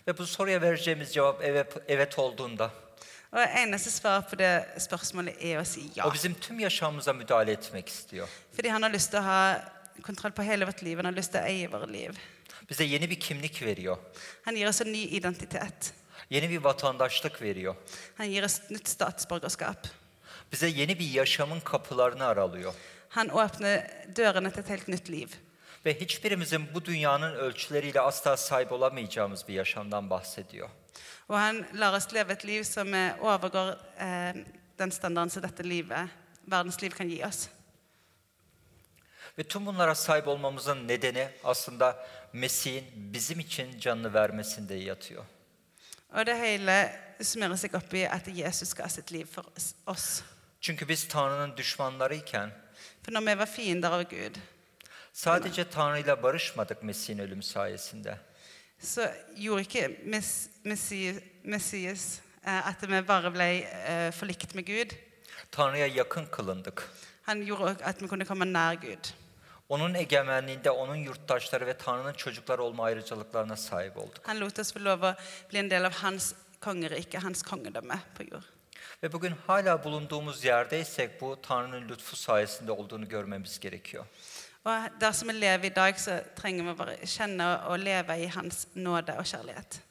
[0.07, 2.71] Ve bu soruya vereceğimiz cevap evet, evet olduğunda
[3.35, 6.05] Og Eneste svar på det spørsmålet er å si ja.
[6.07, 8.29] o bizim tüm yaşamımıza müdahale etmek istiyor.
[8.57, 9.65] Fordi han har lyst til å ha
[10.03, 10.97] kontroll på hele vårt liv.
[10.97, 12.15] Han har lyst til å eie våre liv.
[12.71, 13.99] Bize yeni bir kimlik veriyor.
[14.45, 15.93] Han gir oss en ny identitet.
[16.31, 17.75] Yeni bir vatandaşlık veriyor.
[18.19, 19.89] Han gir oss nytt statsborgerskap.
[20.53, 22.75] Bize yeni bir yaşamın kapılarını aralıyor.
[23.09, 23.83] Han åpner
[24.17, 25.35] dørene til et helt nytt liv.
[25.87, 30.69] Ve hiçbirimizin bu dünyanın ölçüleriyle asla sahip olamayacağımız bir yaşamdan bahsediyor.
[31.29, 34.35] Og han lar oss leve et liv som eh, overgår eh,
[34.79, 36.09] den standarden som dette livet,
[36.51, 37.49] verdens liv kan gi oss.
[39.39, 45.25] Ve tüm bunlara sahip olmamızın nedeni aslında Mesih'in bizim için canını vermesinde yatıyor.
[46.15, 50.23] Og det hele summerer seg opp i at Jesus ga sitt liv for oss- oss.
[50.61, 52.51] Çünkü biz Tanrı'nın düşmanlarıyken
[53.03, 54.37] For når vi var fiender av Gud,
[55.15, 58.19] sadece Tanrı'yla barışmadık Mesih'in ölümü sayesinde.
[58.81, 59.01] så
[59.37, 64.91] gjorde ikke Mess- Messias, Messias eh, at vi bare ble eh, forlikt med Gud.
[65.51, 66.91] Tanrı'ya yakın kılındık.
[67.23, 69.05] Han gjorde at vi kunne komme nær Gud.
[69.69, 74.21] Onun egemenliğinde onun yurttaşları ve Tanrı'nın çocukları olma ayrıcalıklarına sahip olduk.
[74.29, 75.15] Han lot oss få lov å
[75.53, 78.43] bli en del av hans kongerike, hans kongedømme på jord.
[79.03, 84.05] Ve bugün hala bulunduğumuz yerdeysek bu Tanrı'nın lütfu sayesinde olduğunu görmemiz gerekiyor.
[84.65, 88.27] Og der som vi lever i dag, så trenger vi bare kjenne og leve i
[88.27, 89.83] hans nåde og kjærlighet.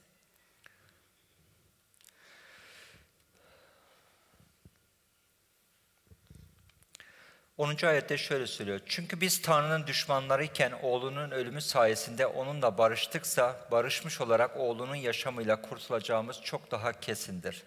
[7.57, 7.87] 10.
[7.87, 8.79] ayette şöyle söylüyor.
[8.85, 16.71] Çünkü biz Tanrı'nın düşmanlarıyken oğlunun ölümü sayesinde onunla barıştıksa barışmış olarak oğlunun yaşamıyla kurtulacağımız çok
[16.71, 17.63] daha kesindir.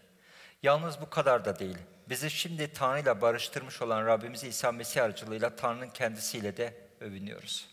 [0.63, 1.79] Yalnız bu kadar da değil.
[2.09, 7.69] Bizi şimdi Tanrı'yla barıştırmış olan Rabbimiz İsa Mesih aracılığıyla Tanrı'nın kendisiyle de övünüyoruz.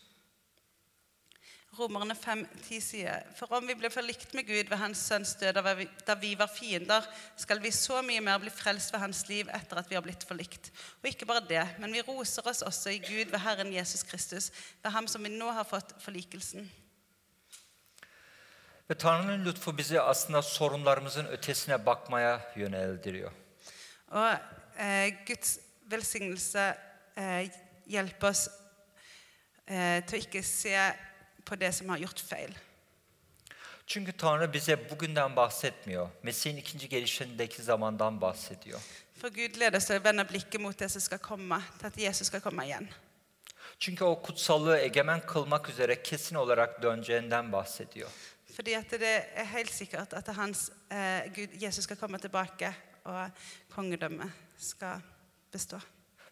[1.78, 5.58] Romerne 5,10 sier For om vi ble forlikt med Gud ved Hans Sønns død
[6.06, 7.02] da vi, var fiender,
[7.36, 10.22] skal vi så mye mer bli frelst ved Hans liv etter at vi har blitt
[10.28, 10.70] forlikt.
[11.02, 14.50] Og ikke bare det, men vi roser oss også i Gud ved Herren Jesus Kristus,
[14.84, 16.70] ved Ham som vi nå har fått forlikelsen.
[18.90, 23.32] Ve Tanrı'nın lütfu bizi aslında sorunlarımızın ötesine bakmaya yöneldiriyor.
[24.12, 24.30] O
[24.78, 25.58] e, Guds
[25.90, 26.78] velsignelse
[27.18, 27.50] e,
[27.86, 28.63] hjelper oss eh,
[29.66, 30.76] til å ikke se
[31.44, 32.52] på det som har gjort feil.
[33.86, 36.08] Çünkü Tanrı bize bugünden bahsetmiyor.
[36.22, 38.80] Mesih'in ikinci gelişindeki zamandan bahsediyor.
[39.20, 41.98] For Gud leder oss til å vende blikket mot det som skal komme, til at
[41.98, 42.88] Jesus skal komme igjen.
[43.80, 48.10] Çünkü o kutsallığı egemen kılmak üzere kesin olarak döneceğinden bahsediyor.
[48.56, 52.74] Fordi at det er helt sikkert at hans, eh, Gud, Jesus skal komme tilbake,
[53.04, 53.30] og
[53.70, 55.00] kongedømmet skal
[55.52, 55.80] bestå.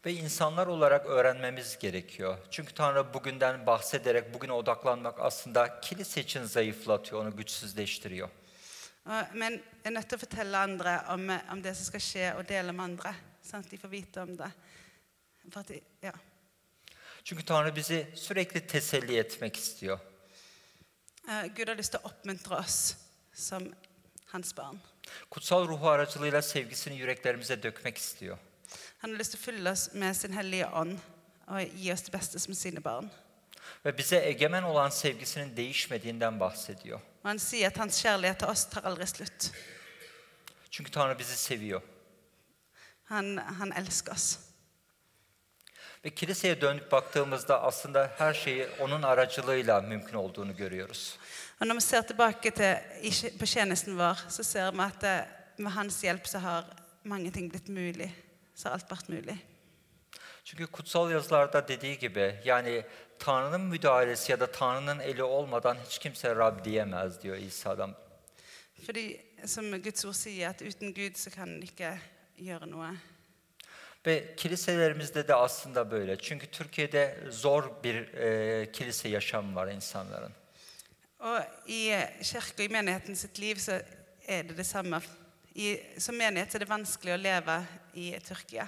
[0.07, 2.39] Ve insanlar olarak öğrenmemiz gerekiyor.
[2.51, 8.29] Çünkü Tanrı bugünden bahsederek bugüne odaklanmak aslında kilise için zayıflatıyor, onu güçsüzleştiriyor.
[9.35, 12.71] Men er nødt til å fortelle andre om, om det som skal skje, og dele
[12.71, 13.11] med andre,
[13.43, 14.51] sånn at de får vite om det.
[15.49, 16.13] For at de, ja.
[17.25, 19.99] Çünkü Tanrı bizi sürekli teselli etmek istiyor.
[21.57, 22.95] Gud har lyst til å oppmuntre oss
[23.35, 23.67] som
[24.31, 24.79] hans barn.
[25.31, 28.39] Kutsal ruhu aracılığıyla sevgisini yüreklerimize dökmek istiyor.
[28.99, 30.99] Han har lyst til å fylle oss med sin hellige ånd
[31.47, 33.11] og gi oss det beste som sine barn.
[33.85, 37.01] Ve bize egemen olan sevgisinin değişmediğinden bahsediyor.
[37.25, 39.51] Og han sier at hans kjærlighet til oss tar aldri slutt.
[40.71, 41.83] Çünkü Tanrı bizi seviyor.
[43.05, 44.39] Han, han elsker oss.
[46.05, 51.19] Ve kiliseye dönüp baktığımızda aslında her şeyi onun aracılığıyla mümkün olduğunu görüyoruz.
[51.63, 55.71] Og når vi ser tilbake til, på tjenesten vår, så ser vi at det, med
[55.71, 56.65] hans hjelp så har
[57.05, 58.11] mange ting blitt mulig.
[58.55, 59.39] Så har alt vært mulig.
[60.45, 62.85] Çünkü kutsal yazılarda dediği gibi yani
[63.19, 67.95] Tanrı'nın müdahalesi ya da Tanrı'nın eli olmadan hiç kimse Rab diyemez diyor İsa'dan.
[68.87, 71.99] Fordi, som Guds ord sier, at uten Gud så kan en ikke
[72.37, 72.95] gjøre noe.
[74.07, 76.19] Ve kiliselerimizde de aslında böyle.
[76.19, 80.33] Çünkü Türkiye'de zor bir e, kilise yaşamı var insanların.
[81.23, 83.81] Og i eh, kirka, i menigheten sitt liv, så
[84.29, 85.01] er det det samme.
[85.55, 87.59] I, som menighet er det vanskelig å leve
[87.95, 88.65] i Tyrkia.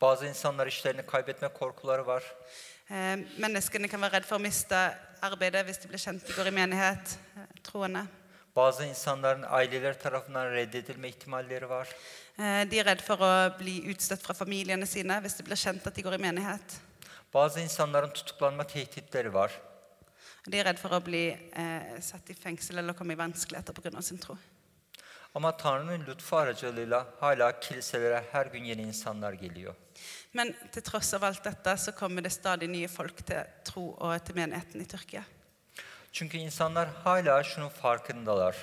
[0.00, 2.24] Bazı insanlar işlerini kaybetme korkuları var.
[2.90, 4.78] Eh, menneskene kan være redd for å miste
[5.24, 8.06] arbeidet hvis de blir kjent de går i menighet, eh, troende.
[8.56, 11.88] Bazı insanların aileleri tarafından reddedilme ihtimalleri var.
[12.38, 15.86] Eh, de er redd for å bli utstøtt fra familiene sine hvis det blir kjent
[15.86, 16.80] at de går i menighet.
[17.34, 19.52] Bazı insanların tutuklanma tehditleri var.
[20.46, 24.02] De er redd for å bli eh, satt i fengsel eller komme i vanskeligheter pga.
[24.02, 24.36] sin tro.
[25.34, 29.74] Ama Tanrı'nın lütfu aracılığıyla hala kiliselere her gün yeni insanlar geliyor.
[30.32, 34.24] Men til tross av alt dette så kommer det stadig nye folk til tro og
[34.26, 35.24] til menigheten i Tyrkia.
[36.12, 38.56] Çünkü insanlar hala şunun farkındalar.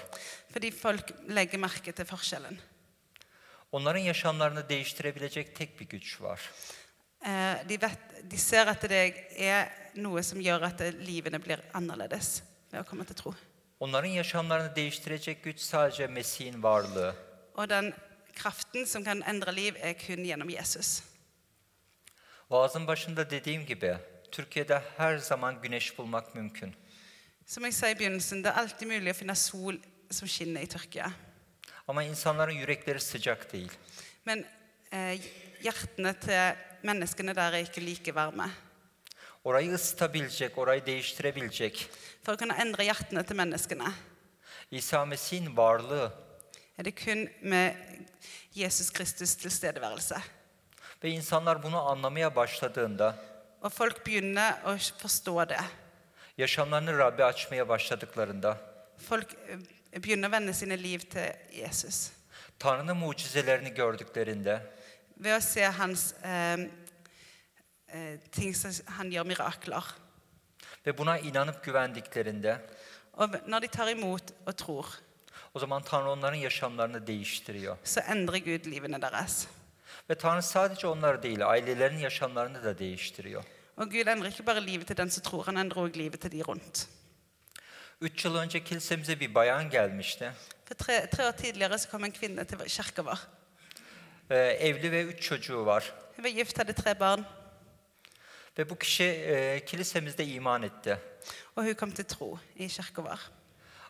[0.53, 2.57] Fordi folk legger merke til forskjellen.
[3.71, 6.51] Onların yaşamlarını değiştirebilecek tek bir güç var.
[7.25, 12.41] Eh, de, vet, de ser at det er noe som gjør at livene blir annerledes
[12.71, 13.33] ved å komme til tro.
[13.81, 17.15] Onların yaşamlarını değiştirecek güç sadece Mesih'in varlığı.
[17.55, 17.93] Og den
[18.35, 21.03] kraften som kan endre liv, er kun gjennom Jesus.
[22.49, 23.97] Vaazın başında dediğim gibi
[24.31, 26.75] Türkiye'de her zaman güneş bulmak mümkün.
[27.45, 29.75] Som jeg sa i begynnelsen, det er alltid mulig å finne sol
[30.11, 31.11] som skinner i Tyrkia.
[31.87, 33.71] Ama insanların yürekleri sıcak değil.
[34.25, 34.45] Men
[34.91, 35.19] eh,
[35.63, 38.49] hjertene til menneskene der er ikke like varme.
[39.43, 41.89] Orayı ısıtabilecek, orayı değiştirebilecek
[42.25, 43.87] For å kunne endre hjertene til menneskene
[44.71, 46.11] İsa Mesih'in varlığı
[46.77, 47.75] er det kun med
[48.53, 50.15] Jesus Kristus tilstedeværelse.
[51.03, 53.15] ve insanlar bunu anlamaya başladığında
[53.61, 55.59] Og folk begynner å forstå det.
[56.37, 58.57] yaşamlarını Rabbe açmaya başladıklarında
[59.09, 59.57] Folk eh,
[60.03, 62.11] begynner å vende sine liv til Jesus.
[62.59, 64.61] Tanrı'nın mucizelerini gördüklerinde
[65.17, 66.57] Ved å se hans eh,
[68.31, 69.83] ting som han gjør mirakler.
[70.85, 72.61] ve buna inanıp güvendiklerinde
[73.13, 74.85] Og når de tar imot og tror,
[75.53, 77.77] o zaman Tanrı onların yaşamlarını değiştiriyor.
[77.83, 79.47] så endrer Gud livene deres.
[80.09, 83.43] Ve Tanrı sadece onları değil, ailelerin yaşamlarını da değiştiriyor.
[83.77, 86.31] Og Gud endrer ikke bare livet til den som tror, han endrer også livet til
[86.31, 86.87] de rundt.
[88.01, 90.31] Üç yıl önce kilisemize bir bayan gelmişti.
[90.65, 93.19] For tre, tre år tidligere så kom en kvinne til kirka vår.
[94.29, 95.93] Ee, evli ve üç çocuğu var.
[96.15, 97.25] Hun var gift, hadde tre barn,
[98.57, 100.97] Ve bu kişi e, kilisemizde iman etti.
[101.55, 103.19] og hun kom til tro i kirka vår.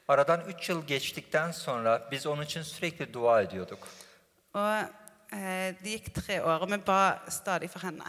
[0.08, 3.88] Aradan üç yıl geçtikten sonra biz onun için sürekli dua ediyorduk.
[4.54, 4.84] Og
[5.34, 8.04] eh, Det gikk tre år, og vi ba stadig for henne.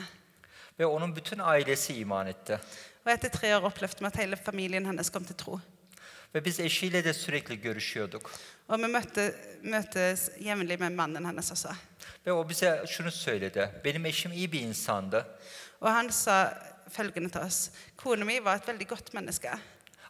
[0.79, 2.59] Ve onun bütün ailesi iman etti.
[3.07, 5.61] Og Etter tre år opplevde vi at hele familien hennes kom til tro.
[6.35, 8.31] Ve biz eşiyle de sürekli görüşüyorduk.
[8.69, 11.75] Og vi møtte, møtes jevnlig med mannen hennes også.
[12.27, 13.71] Ve o bize şunu söyledi.
[13.85, 15.27] Benim eşim iyi bir insandı.
[15.83, 16.37] Og han sa
[16.93, 19.51] følgende til oss Kona mi var et veldig godt menneske.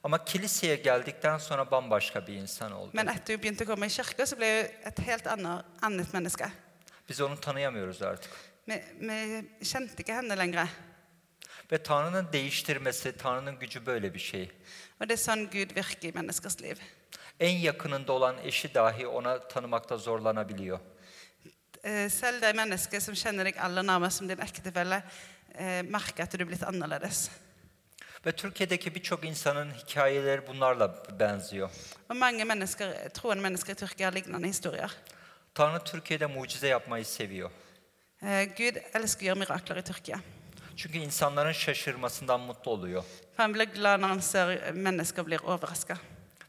[0.04, 2.90] Ama kiliseye geldikten sonra bambaşka bir insan oldu.
[2.92, 6.12] Men etter hun begynte å komme i kirka, så ble hun et helt annet, annet
[6.12, 6.48] menneske.
[7.08, 8.32] Biz onu tanıyamıyoruz artık.
[8.68, 10.68] Vi, vi kjente ikke henne lenger.
[11.72, 14.50] Ve Tanrı'nın değiştirmesi, Tanrı'nın gücü böyle bir şey.
[15.00, 16.78] Og det er sånn Gud virker i menneskers liv.
[17.40, 20.78] En yakınında olan eşi dahi ona tanımakta zorlanabiliyor.
[21.85, 25.02] Eh, Selv de mennesker som kjenner deg aller nærmest som din ektefelle,
[25.59, 27.31] eh, merker at du er blitt annerledes.
[28.27, 31.71] Ve Türkiye'deki birçok insanın hikayeleri bunlarla benziyor.
[32.11, 34.91] Og mange mennesker, troende mennesker i Tyrkia har lignende historier.
[35.55, 37.51] Tanrı Türkiye'de mucize yapmayı seviyor.
[38.23, 40.21] Eh, Gud elsker å gjøre mirakler i Tyrkia.
[40.77, 43.03] Çünkü insanların şaşırmasından mutlu oluyor.
[43.03, 45.99] For Han blir glad når han ser mennesker blir overraska.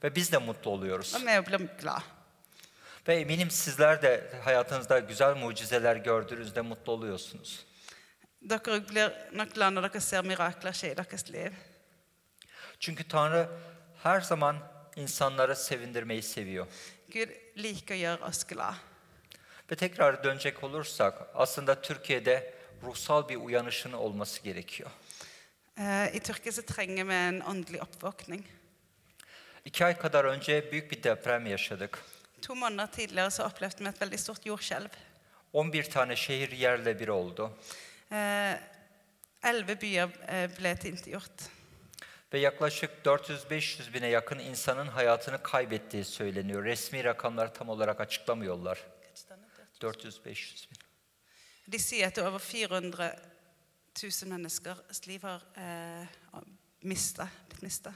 [0.04, 1.16] Ve biz de mutlu oluyoruz.
[1.16, 2.02] Og vi blir glad.
[3.08, 7.66] Ve eminim sizler de hayatınızda güzel mucizeler gördüğünüzde mutlu oluyorsunuz.
[8.44, 11.54] Dere blir nok glad når dere ser mirakler skje i deres liv.
[12.80, 13.50] Çünkü Tanrı
[14.04, 14.58] her zaman
[14.96, 16.68] insanları sevindirmeyi seviyor.
[17.14, 18.76] Gud liker å gjøre oss glad.
[19.72, 22.54] Ve tekrar dönecek olursak aslında Türkiye'de
[22.84, 24.90] ruhsal bir uyanışın olması gerekiyor.
[25.78, 28.44] Eh, I Tyrkia så trenger vi en åndelig oppvåkning.
[29.66, 32.04] İki ay kadar önce büyük bir deprem yaşadık.
[32.42, 34.90] To måneder tidligere så opplevde vi et veldig stort jordskjelv.
[35.54, 37.58] 11 tane şehir yerle bir oldu.
[38.14, 38.60] Eh,
[39.44, 41.50] Elleve byer eh, ble tilintetgjort.
[42.34, 46.66] Ve yaklaşık 400-500 bine yakın insanın hayatını kaybettiği söyleniyor.
[46.66, 48.84] Resmi rakamlar tam olarak açıklamıyorlar.
[49.82, 50.78] 400-500 bin.
[51.68, 52.40] De sier at over
[53.96, 56.08] 400 000 menneskers liv har eh,
[56.84, 57.94] mista, blitt mista.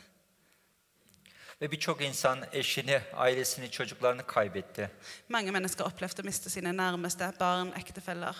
[1.61, 4.91] Ve birçok insan eşini, ailesini, çocuklarını kaybetti.
[5.29, 8.35] Mange mennesker har opplevd å miste sine nærmeste, barn, ektefeller.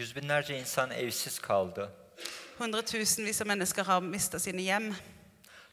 [0.00, 1.92] Yüz binlerce insan evsiz kaldı.
[2.58, 4.94] Hundretusenvis av mennesker har mista sine hjem.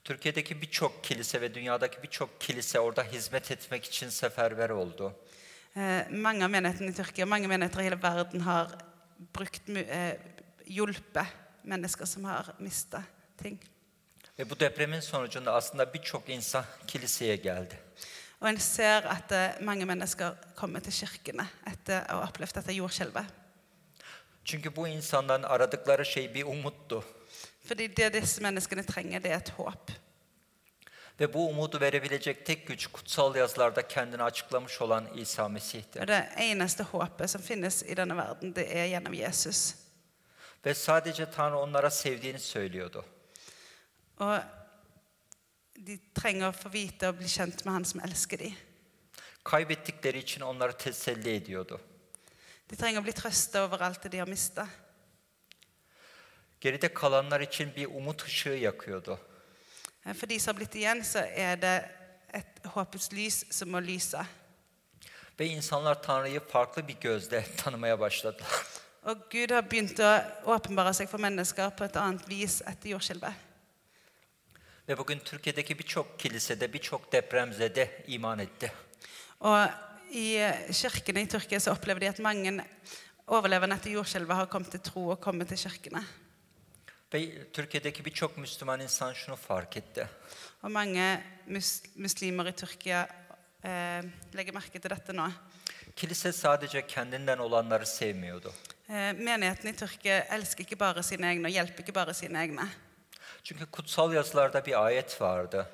[0.03, 5.13] Türkiye'deki birçok kilise ve dünyadaki birçok kilise orada hizmet etmek için seferber oldu.
[5.75, 8.67] Eh, mange av menighetene i Tyrkia, mange menigheter i hele verden har
[9.35, 10.17] brukt, eh,
[10.65, 11.27] hjulpet
[11.63, 13.03] mennesker som har mista
[13.37, 13.59] ting.
[14.39, 17.79] Ve bu depremin sonucunda aslında birçok insan kiliseye geldi.
[18.41, 22.73] Og en ser at eh, mange mennesker kommer til kirkene etter å ha opplevd dette
[22.73, 23.46] jordskjelvet.
[24.47, 27.03] Çünkü bu insanların aradıkları şey bir umuttu.
[27.65, 29.91] Fordi det disse menneskene trenger, det er et håp.
[31.19, 35.99] Ve bu umudu verebilecek tek güç kutsal yazılarda kendini açıklamış olan İsa Mesih'ti.
[35.99, 39.75] Og det eneste håpet som finnes i denne verden, det er gjennom Jesus.
[40.65, 43.05] Ve sadece Tanrı onlara sevdiğini söylüyordu.
[44.19, 44.39] Og
[45.77, 48.53] de trenger å få vite og bli kjent med Han som elsker dem.
[49.43, 51.81] Kaybettikleri için onları teselli ediyordu.
[52.67, 54.67] De trenger å bli trøsta over alt det de har mista.
[56.61, 59.19] Geride kalanlar için bir umut ışığı yakıyordu.
[60.13, 61.89] For de som har blitt igjen, så er det
[62.33, 64.25] et håpets lys som må lyse.
[65.39, 68.65] Ve insanlar Tanrı'yı farklı bir gözle tanımaya başladılar.
[69.07, 70.07] Og Gud har begynt å
[70.51, 73.33] åpenbare seg for mennesker på et annet vis etter jordskjelvet.
[74.87, 78.71] Ve bugün Türkiye'deki birçok kilisede birçok depremzede iman etti.
[79.39, 79.69] Og
[80.11, 82.53] i eh, kirkene i Tyrkia så opplever de at mange
[83.27, 86.03] overlevende etter jordskjelvet har kommet til tro og kommet til kirkene.
[87.13, 90.07] Ve Türkiye'deki birçok Müslüman insan şunu fark etti.
[90.63, 93.07] Og mange mus muslimer i Tyrkia
[93.63, 94.03] eh,
[94.33, 95.29] legger merke til dette nå.
[95.95, 98.53] Kilise sadece kendinden olanları sevmiyordu.
[98.89, 102.67] Eh, menigheten i Tyrkia elsker ikke bare sine egne og hjelper ikke bare sine egne.
[103.43, 105.67] Çünkü kutsal yazılarda bir ayet vardı.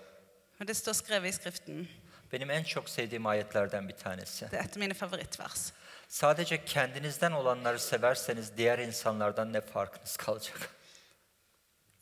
[0.62, 1.88] Og det står skrevet i Skriften.
[2.34, 4.52] Benim en çok sevdiğim ayetlerden bir tanesi.
[4.52, 5.50] Det er et av.
[6.08, 10.70] Sadece kendinizden olanları severseniz diğer insanlardan ne farkınız kalacak?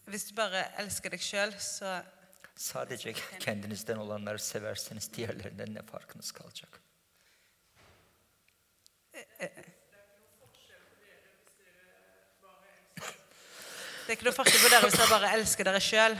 [0.07, 2.03] Hvis du bare elsker deg sjøl, så
[2.55, 6.81] Sadece kendinizden olanları severseniz diğerlerinden ne farkınız kalacak?
[9.13, 9.27] Det
[14.07, 16.15] er ikke noe forskjell på dere hvis dere bare elsker dere sjøl.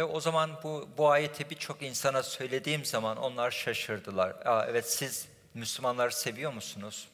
[0.00, 4.46] Ve o zaman bu, bu ayeti birçok insana söylediğim zaman onlar şaşırdılar.
[4.46, 7.08] Aa, evet siz Müslümanları seviyor musunuz?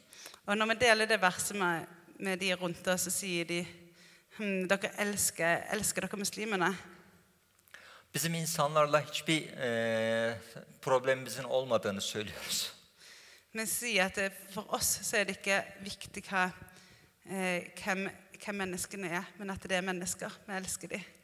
[0.46, 1.86] Og når vi deler det verset med,
[2.18, 3.66] med de rundt oss, så sier de
[4.36, 6.74] hm, dere elsker, elsker dere muslimene.
[8.14, 10.40] Bizim insanlarla hiçbir eee,
[10.82, 12.72] problemimizin olmadığını söylüyoruz.
[13.54, 16.50] Vi sier at det, for oss så er det ikke viktig hva,
[17.30, 18.10] eh, hvem,
[18.44, 20.30] hvem menneskene er, men at det er mennesker.
[20.48, 21.15] Vi elsker dem.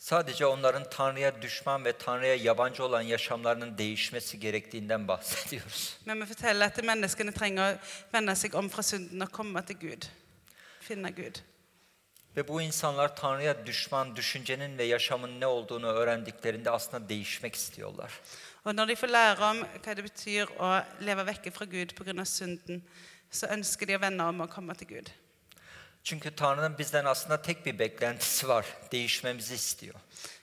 [0.00, 5.96] Sadece onların Tanrı'ya düşman ve Tanrı'ya yabancı olan yaşamlarının değişmesi gerektiğinden bahsediyoruz.
[6.06, 7.78] Men vi forteller at menneskene trenger å
[8.14, 10.08] vende seg om fra synden og komme til Gud.
[10.80, 11.42] Finne Gud.
[12.36, 18.20] Ve bu insanlar Tanrı'ya düşman düşüncenin ve yaşamın ne olduğunu öğrendiklerinde aslında değişmek istiyorlar.
[18.64, 20.68] Og når de får lære om hva det betyr å
[21.00, 22.24] leve vekke fra Gud pga.
[22.24, 22.82] synden,
[23.30, 25.08] så ønsker de å vende om og komme til Gud.
[26.04, 28.66] Çünkü Tanrı'nın bizden aslında tek bir beklentisi var.
[28.92, 29.94] Değişmemizi istiyor.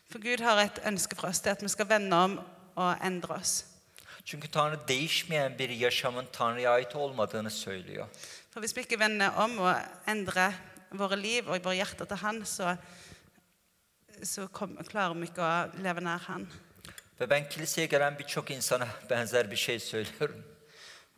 [0.09, 2.37] For Gud har et ønske fra oss, det at vi skal vende om
[2.75, 3.63] og endre oss.
[4.25, 8.07] Çünkü Tanrı değişmeyen bir yaşamın Tanrı'ya ait olmadığını söylüyor.
[8.51, 9.75] For hvis vi ikke vender om og
[10.07, 10.53] endrer
[10.91, 12.77] våre liv og våre hjerter til Han, så,
[14.23, 16.47] så kom, klarer vi ikke å leve nær Han.
[17.19, 20.43] Ve ben kiliseye gelen birçok insana benzer bir şey söylüyorum.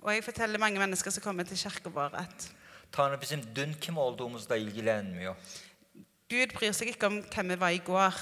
[0.02, 2.52] Og jeg forteller mange mennesker som kommer til kirken vår, at
[2.92, 5.36] Tanrı bizim dün kim olduğumuzla ilgilenmiyor.
[6.30, 8.14] Gud bryr seg ikke om hvem vi var i går.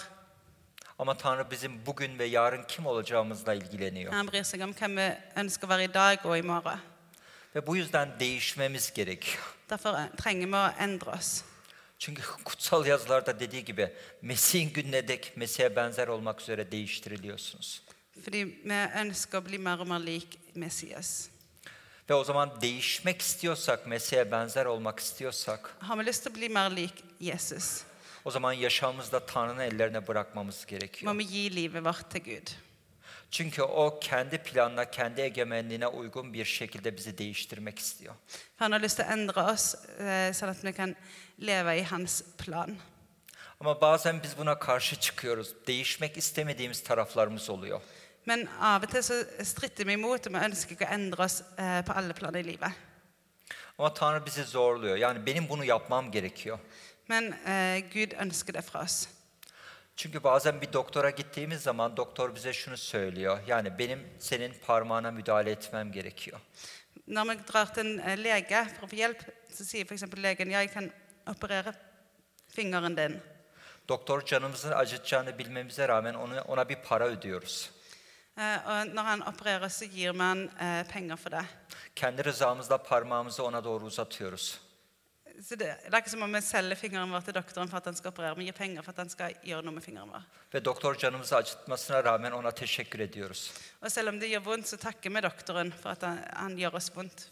[0.99, 4.13] Ama Tanrı bizim bugün ve yarın kim olacağımızla ilgileniyor.
[4.13, 6.79] Han bryr seg om hvem vi ønsker å være i dag og i morgen.
[7.55, 9.43] Ve bu yüzden değişmemiz gerekiyor.
[9.69, 11.43] Derfor trenger vi å endre oss.
[11.99, 17.81] Çünkü kutsal yazılarda dediği gibi Mesih'in gününe dek Mesih'e benzer olmak üzere değiştiriliyorsunuz.
[18.23, 21.29] Fordi vi ønsker å bli mer og mer lik Messias.
[22.09, 26.49] Ve o zaman değişmek istiyorsak, Mesih'e benzer olmak istiyorsak, Har vi lyst til å bli
[26.49, 27.83] mer lik Jesus,
[28.25, 31.17] o zaman yaşamımızda Tanrı'nın ellerine bırakmamız gerekiyor.
[31.17, 32.47] vi gi livet vårt til Gud.
[33.31, 38.13] Çünkü o kendi planına, kendi egemenliğine uygun bir şekilde bizi değiştirmek istiyor.
[38.57, 40.95] Han har lyst til å endre oss, eh, sånn at vi kan
[41.39, 42.77] leve i hans plan.
[43.59, 45.53] Ama bazen biz buna karşı çıkıyoruz.
[45.67, 47.81] Değişmek istemediğimiz taraflarımız oluyor.
[48.27, 51.39] Men av og til så stritter vi imot, og vi ønsker ikke å endre oss
[51.55, 52.83] eh, på alle planer i livet.
[53.77, 54.97] Ama Tanrı bizi zorluyor.
[54.97, 56.59] Yani benim bunu yapmam gerekiyor.
[57.07, 59.07] Men eh, Gud ønsker det fra oss.
[59.95, 63.39] Çünkü bazen bir doktora gittiğimiz zaman doktor bize şunu söylüyor.
[63.47, 66.39] Yani benim senin parmağına müdahale etmem gerekiyor.
[67.07, 69.21] Når vi drar til en eh, lege for å få hjelp,
[69.53, 70.03] så sier f.eks.
[70.19, 70.89] legen ja, jeg kan
[71.31, 71.71] operere
[72.51, 73.15] fingeren din.
[73.89, 77.76] Doktor canımızın acıtacağını bilmemize rağmen ona, ona bir para ödüyoruz.
[78.37, 81.45] Eh, og når han opererer, så gir man eh, penger for det.
[81.95, 84.59] Kendi rızamızla parmağımızı ona doğru uzatıyoruz.
[85.41, 87.85] Så det, det er ikke som om vi selger fingeren vår til doktoren for at
[87.85, 88.37] han skal operere.
[88.37, 90.21] Vi gir penger for at han skal gjøre noe med fingeren vår.
[90.53, 93.53] Ve doktor canımızı acıtmasına rağmen ona teşekkür ediyoruz.
[93.81, 96.73] Og selv om det gjør vondt, så takker vi doktoren for at han, han gjør
[96.73, 97.29] oss vondt.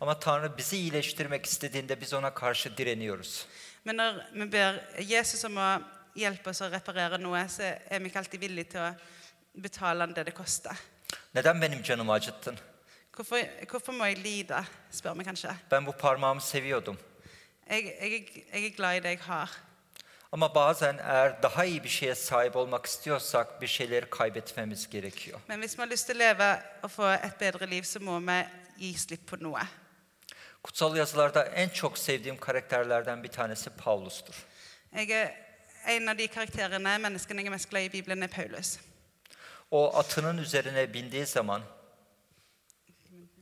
[0.00, 3.46] Ama Tanrı bizi iyileştirmek istediğinde biz ona karşı direniyoruz.
[3.84, 5.80] Men når vi ber Jesus om å
[6.14, 8.94] hjelpe oss å reparere noe, så er vi ikke alltid villige til å
[9.62, 10.76] betale han det det koster.
[11.34, 12.58] Neden benim canımı acıttın?
[13.16, 13.38] Hvorfor,
[13.70, 15.50] hvorfor må jeg lide, spør vi kanskje.
[15.70, 16.98] Ben bu parmağımı seviyordum.
[17.70, 19.50] Jeg, jeg, jeg er glad i det jeg har.
[20.32, 25.40] Ama bazen eğer daha iyi bir şeye sahip olmak istiyorsak bir şeyleri kaybetmemiz gerekiyor.
[25.48, 28.18] Men hvis vi har lyst til å leve og få et bedre liv, så må
[28.20, 28.46] vi
[28.78, 29.64] gi slipp på noe.
[30.62, 34.34] Kutsal yazılarda en çok sevdiğim karakterlerden bir tanesi Paulus'tur.
[34.92, 35.30] Jeg er,
[35.86, 38.78] en av de karakterene, menneskene jeg er mest glad i i Bibelen, er Paulus.
[39.70, 41.62] O atının üzerine bindiği zaman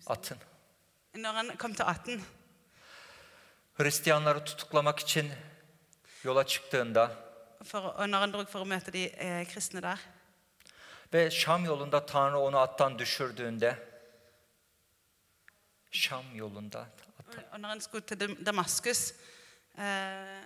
[0.06, 0.38] atın.
[1.14, 2.20] Når han kom til Aten,
[3.74, 5.32] Hristiyanları tutuklamak için
[6.24, 7.16] yola çıktığında
[7.64, 9.98] for, når han drog for å møte de eh, kristne der,
[11.12, 13.78] ve Şam yolunda Tanrı onu attan düşürdüğünde
[15.90, 16.80] Şam yolunda
[17.18, 19.12] attan og når han skulle til Dam- Damaskus
[19.78, 20.42] eh,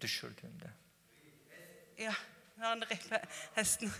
[0.00, 0.70] düşürdüğünde.
[1.98, 2.14] Ja,
[2.56, 3.90] når han red hesten.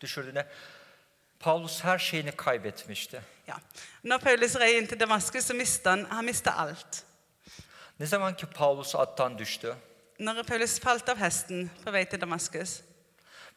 [0.00, 0.46] Düşürdüğünde
[1.40, 3.22] Paulus her şeyini kaybetmişti.
[3.46, 3.56] Ja.
[4.04, 7.04] Når Paulus rei inn til Damaskus, så mista han, han mistet alt.
[8.00, 9.74] Ne zaman ki Paulus attan düştü
[10.18, 12.80] Når Paulus falt av hesten på vei til Damaskus,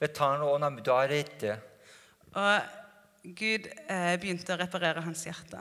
[0.02, 1.58] ve Tanrı ona müdahale etti.
[2.36, 2.62] og
[3.24, 5.60] Gud eh, begynte å reparere hans hjerte.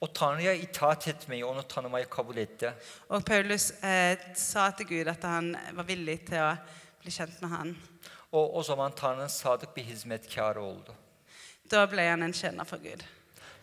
[0.00, 2.72] O Tanrı'ya itaat etmeyi, onu tanımayı kabul etti.
[3.08, 6.56] Og Paulus eh, sa til Gud at han var villig til å
[7.02, 7.76] bli kjent med han.
[8.32, 10.94] O o zaman Tanrı'nın sadık bir hizmetkarı oldu.
[11.70, 13.00] Da ble han en tjener for Gud.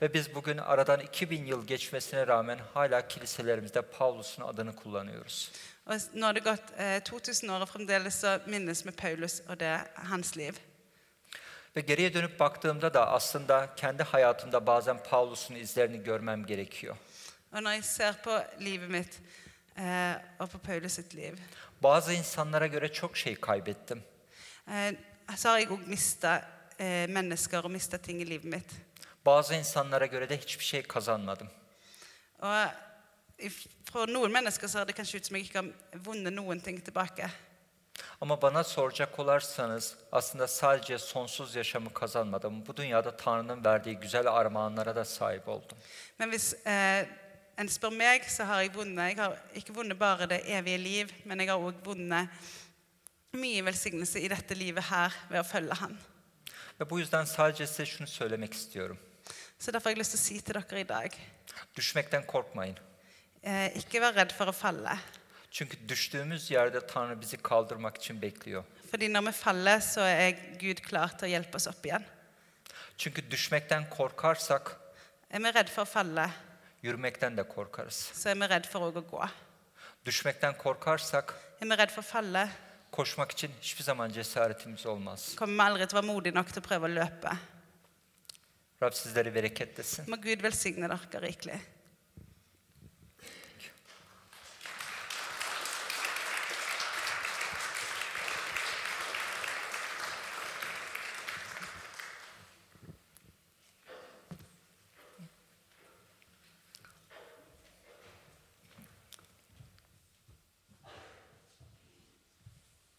[0.01, 5.51] Ve biz bugün aradan 2000 yıl geçmesine rağmen hala kiliselerimizde Paulus'un adını kullanıyoruz.
[5.87, 9.59] Og nå har det gått eh, 2000 år, og fremdeles så minnes vi Paulus og
[9.59, 10.53] det hans liv.
[11.75, 16.95] Ve geriye dönüp baktığımda da aslında kendi hayatımda bazen Paulus'un izlerini görmem gerekiyor.
[17.53, 19.19] Og når jeg ser på livet mitt
[19.77, 21.37] eh, og på Paulus sitt liv,
[21.83, 24.03] Bazı insanlara göre çok şey kaybettim.
[24.67, 24.93] Eh,
[25.37, 26.41] så har jeg òg mista
[26.79, 28.71] eh, mennesker og mista ting i livet mitt.
[29.25, 31.47] Bazı insanlara göre de hiçbir şey kazanmadım.
[32.41, 32.67] Og
[33.39, 36.59] if- for noen mennesker så har det kanskje ut som jeg ikke har vunnet noen
[36.59, 37.29] ting tilbake.
[38.21, 42.67] Ama bana soracak olarsanız aslında sadece sonsuz yaşamı kazanmadım.
[42.67, 45.77] Bu dünyada Tanrı'nın verdiği güzel armağanlara da sahip oldum.
[46.19, 47.05] Men hvis eh,
[47.57, 49.17] en spør meg, så har jeg vunnet.
[49.17, 52.27] Jeg har ikke vunnet bare det evige liv, men jeg har også vunnet
[53.33, 55.95] mye velsignelse i dette livet her ved å følge Han.
[56.79, 58.97] Ve bu yüzden sadece size şunu söylemek istiyorum.
[59.59, 61.11] Så derfor har jeg lyst til å si til dere i dag
[61.75, 62.77] Düşmekten korkmayın.
[63.43, 64.97] eh, ikke vær redd for å falle.
[65.51, 68.63] Çünkü düştüğümüz yerde Tanrı bizi kaldırmak için bekliyor.
[68.91, 72.03] Fordi når vi faller, så er Gud klar til å hjelpe oss opp igjen.
[72.97, 74.77] Çünkü düşmekten korkarsak
[75.31, 76.29] Er vi redd for å falle,
[76.83, 78.11] yürümekten de korkarız.
[78.13, 79.29] så er vi redd for å gå.
[80.05, 82.49] Düşmekten korkarsak Er vi redd for å falle,
[82.93, 85.35] koşmak için hiçbir zaman cesaretimiz olmaz.
[85.35, 87.31] kommer vi aldri til å være modige nok til å prøve å løpe.
[88.83, 90.09] Rab sizleri bereketlesin.
[90.11, 91.57] Må Gud velsigne dere rikelig.